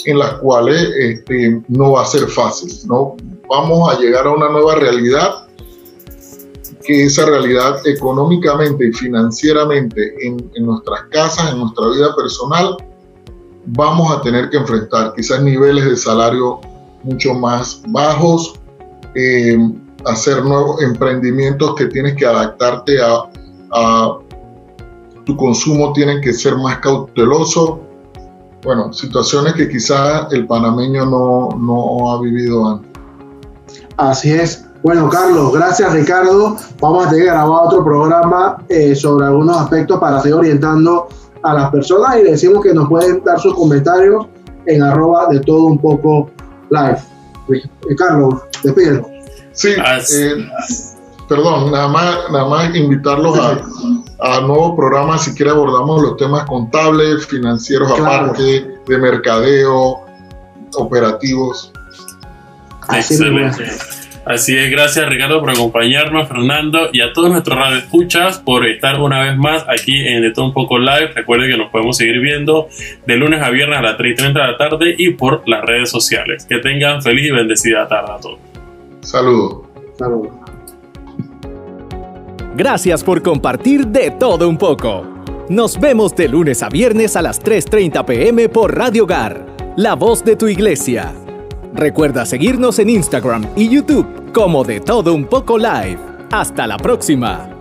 en 0.05 0.19
las 0.19 0.35
cuales 0.35 0.81
este, 0.97 1.61
no 1.67 1.93
va 1.93 2.03
a 2.03 2.05
ser 2.05 2.27
fácil. 2.27 2.71
¿no? 2.85 3.17
Vamos 3.49 3.93
a 3.93 3.99
llegar 3.99 4.25
a 4.27 4.31
una 4.31 4.49
nueva 4.49 4.75
realidad, 4.75 5.47
que 6.85 7.03
esa 7.03 7.25
realidad 7.25 7.85
económicamente 7.85 8.87
y 8.87 8.93
financieramente 8.93 10.15
en, 10.25 10.49
en 10.55 10.65
nuestras 10.65 11.01
casas, 11.11 11.51
en 11.51 11.59
nuestra 11.59 11.89
vida 11.89 12.15
personal, 12.15 12.77
vamos 13.65 14.09
a 14.09 14.21
tener 14.21 14.49
que 14.49 14.55
enfrentar 14.55 15.13
quizás 15.13 15.43
niveles 15.43 15.83
de 15.83 15.97
salario 15.97 16.61
mucho 17.07 17.33
más 17.33 17.81
bajos, 17.87 18.59
eh, 19.15 19.57
hacer 20.05 20.43
nuevos 20.43 20.81
emprendimientos 20.81 21.75
que 21.75 21.85
tienes 21.85 22.15
que 22.15 22.25
adaptarte 22.25 22.97
a, 23.01 24.17
tu 25.25 25.35
consumo, 25.35 25.91
tienen 25.91 26.21
que 26.21 26.31
ser 26.31 26.55
más 26.55 26.77
cauteloso. 26.77 27.81
Bueno, 28.63 28.93
situaciones 28.93 29.55
que 29.55 29.67
quizás 29.67 30.31
el 30.31 30.47
panameño 30.47 31.05
no, 31.05 31.49
no 31.59 32.11
ha 32.11 32.21
vivido 32.21 32.65
antes. 32.65 32.89
Así 33.97 34.31
es. 34.31 34.65
Bueno, 34.83 35.09
Carlos, 35.09 35.51
gracias 35.51 35.91
Ricardo. 35.91 36.55
Vamos 36.79 37.07
a 37.07 37.09
tener 37.09 37.25
grabado 37.25 37.63
otro 37.63 37.83
programa 37.83 38.63
eh, 38.69 38.95
sobre 38.95 39.25
algunos 39.25 39.57
aspectos 39.57 39.99
para 39.99 40.21
seguir 40.21 40.35
orientando 40.35 41.09
a 41.43 41.53
las 41.53 41.71
personas 41.71 42.17
y 42.19 42.23
decimos 42.23 42.63
que 42.63 42.73
nos 42.73 42.87
pueden 42.87 43.21
dar 43.25 43.37
sus 43.37 43.53
comentarios 43.53 44.27
en 44.65 44.81
arroba 44.81 45.27
de 45.29 45.39
todo 45.41 45.65
un 45.65 45.77
poco 45.77 46.29
live. 46.69 46.99
Carlos, 47.97 48.41
despídelo. 48.63 49.09
Sí, 49.53 49.69
eh, 49.69 50.49
perdón, 51.27 51.71
nada 51.71 51.87
más, 51.87 52.17
nada 52.31 52.45
más 52.45 52.75
invitarlos 52.75 53.37
a, 53.39 53.59
a 54.19 54.41
nuevos 54.41 54.75
programas, 54.75 55.23
si 55.23 55.33
quiere 55.33 55.51
abordamos 55.51 56.01
los 56.01 56.17
temas 56.17 56.45
contables, 56.45 57.25
financieros 57.25 57.91
aparte, 57.91 58.79
de 58.85 58.97
mercadeo, 58.97 60.05
operativos. 60.75 61.71
Excelente. 62.89 63.71
Así 64.27 64.57
es, 64.57 64.69
gracias 64.69 65.07
Ricardo 65.07 65.39
por 65.39 65.49
acompañarnos, 65.49 66.27
Fernando, 66.27 66.89
y 66.91 66.99
a 66.99 67.13
todos 67.13 67.31
nuestros 67.31 67.57
radioescuchas 67.57 68.39
por 68.39 68.67
estar 68.67 68.99
una 68.99 69.23
vez 69.23 69.37
más 69.37 69.65
aquí 69.69 70.05
en 70.05 70.21
De 70.21 70.31
Todo 70.31 70.47
Un 70.47 70.53
Poco 70.53 70.77
Live. 70.77 71.13
Recuerden 71.15 71.49
que 71.49 71.57
nos 71.57 71.69
podemos 71.71 71.95
seguir 71.95 72.19
viendo 72.19 72.67
de 73.05 73.15
lunes 73.15 73.41
a 73.41 73.49
viernes 73.51 73.79
a 73.79 73.81
las 73.81 73.97
3 73.97 74.11
y 74.11 74.15
30 74.15 74.39
de 74.39 74.47
la 74.47 74.57
tarde 74.57 74.95
y 74.97 75.11
por 75.11 75.47
las 75.47 75.63
redes 75.63 75.89
sociales. 75.89 76.45
Que 76.45 76.57
tengan 76.57 77.01
feliz 77.01 77.27
y 77.27 77.31
bendecida 77.31 77.87
tarde 77.87 78.11
a 78.11 78.19
todos. 78.19 78.39
Saludos. 78.99 79.67
Saludos. 79.97 80.33
Gracias 82.55 83.03
por 83.05 83.21
compartir 83.21 83.87
De 83.87 84.11
Todo 84.11 84.49
Un 84.49 84.57
Poco. 84.57 85.07
Nos 85.47 85.79
vemos 85.79 86.13
de 86.17 86.27
lunes 86.27 86.63
a 86.63 86.67
viernes 86.67 87.15
a 87.15 87.21
las 87.21 87.41
3.30 87.41 88.03
pm 88.03 88.49
por 88.49 88.75
Radio 88.75 89.03
Hogar, 89.03 89.45
la 89.77 89.93
voz 89.93 90.25
de 90.25 90.35
tu 90.35 90.49
iglesia. 90.49 91.13
Recuerda 91.73 92.25
seguirnos 92.25 92.79
en 92.79 92.89
Instagram 92.89 93.45
y 93.55 93.69
YouTube 93.69 94.31
como 94.33 94.63
de 94.63 94.79
todo 94.79 95.13
un 95.13 95.25
poco 95.25 95.57
live. 95.57 95.99
Hasta 96.31 96.67
la 96.67 96.77
próxima. 96.77 97.56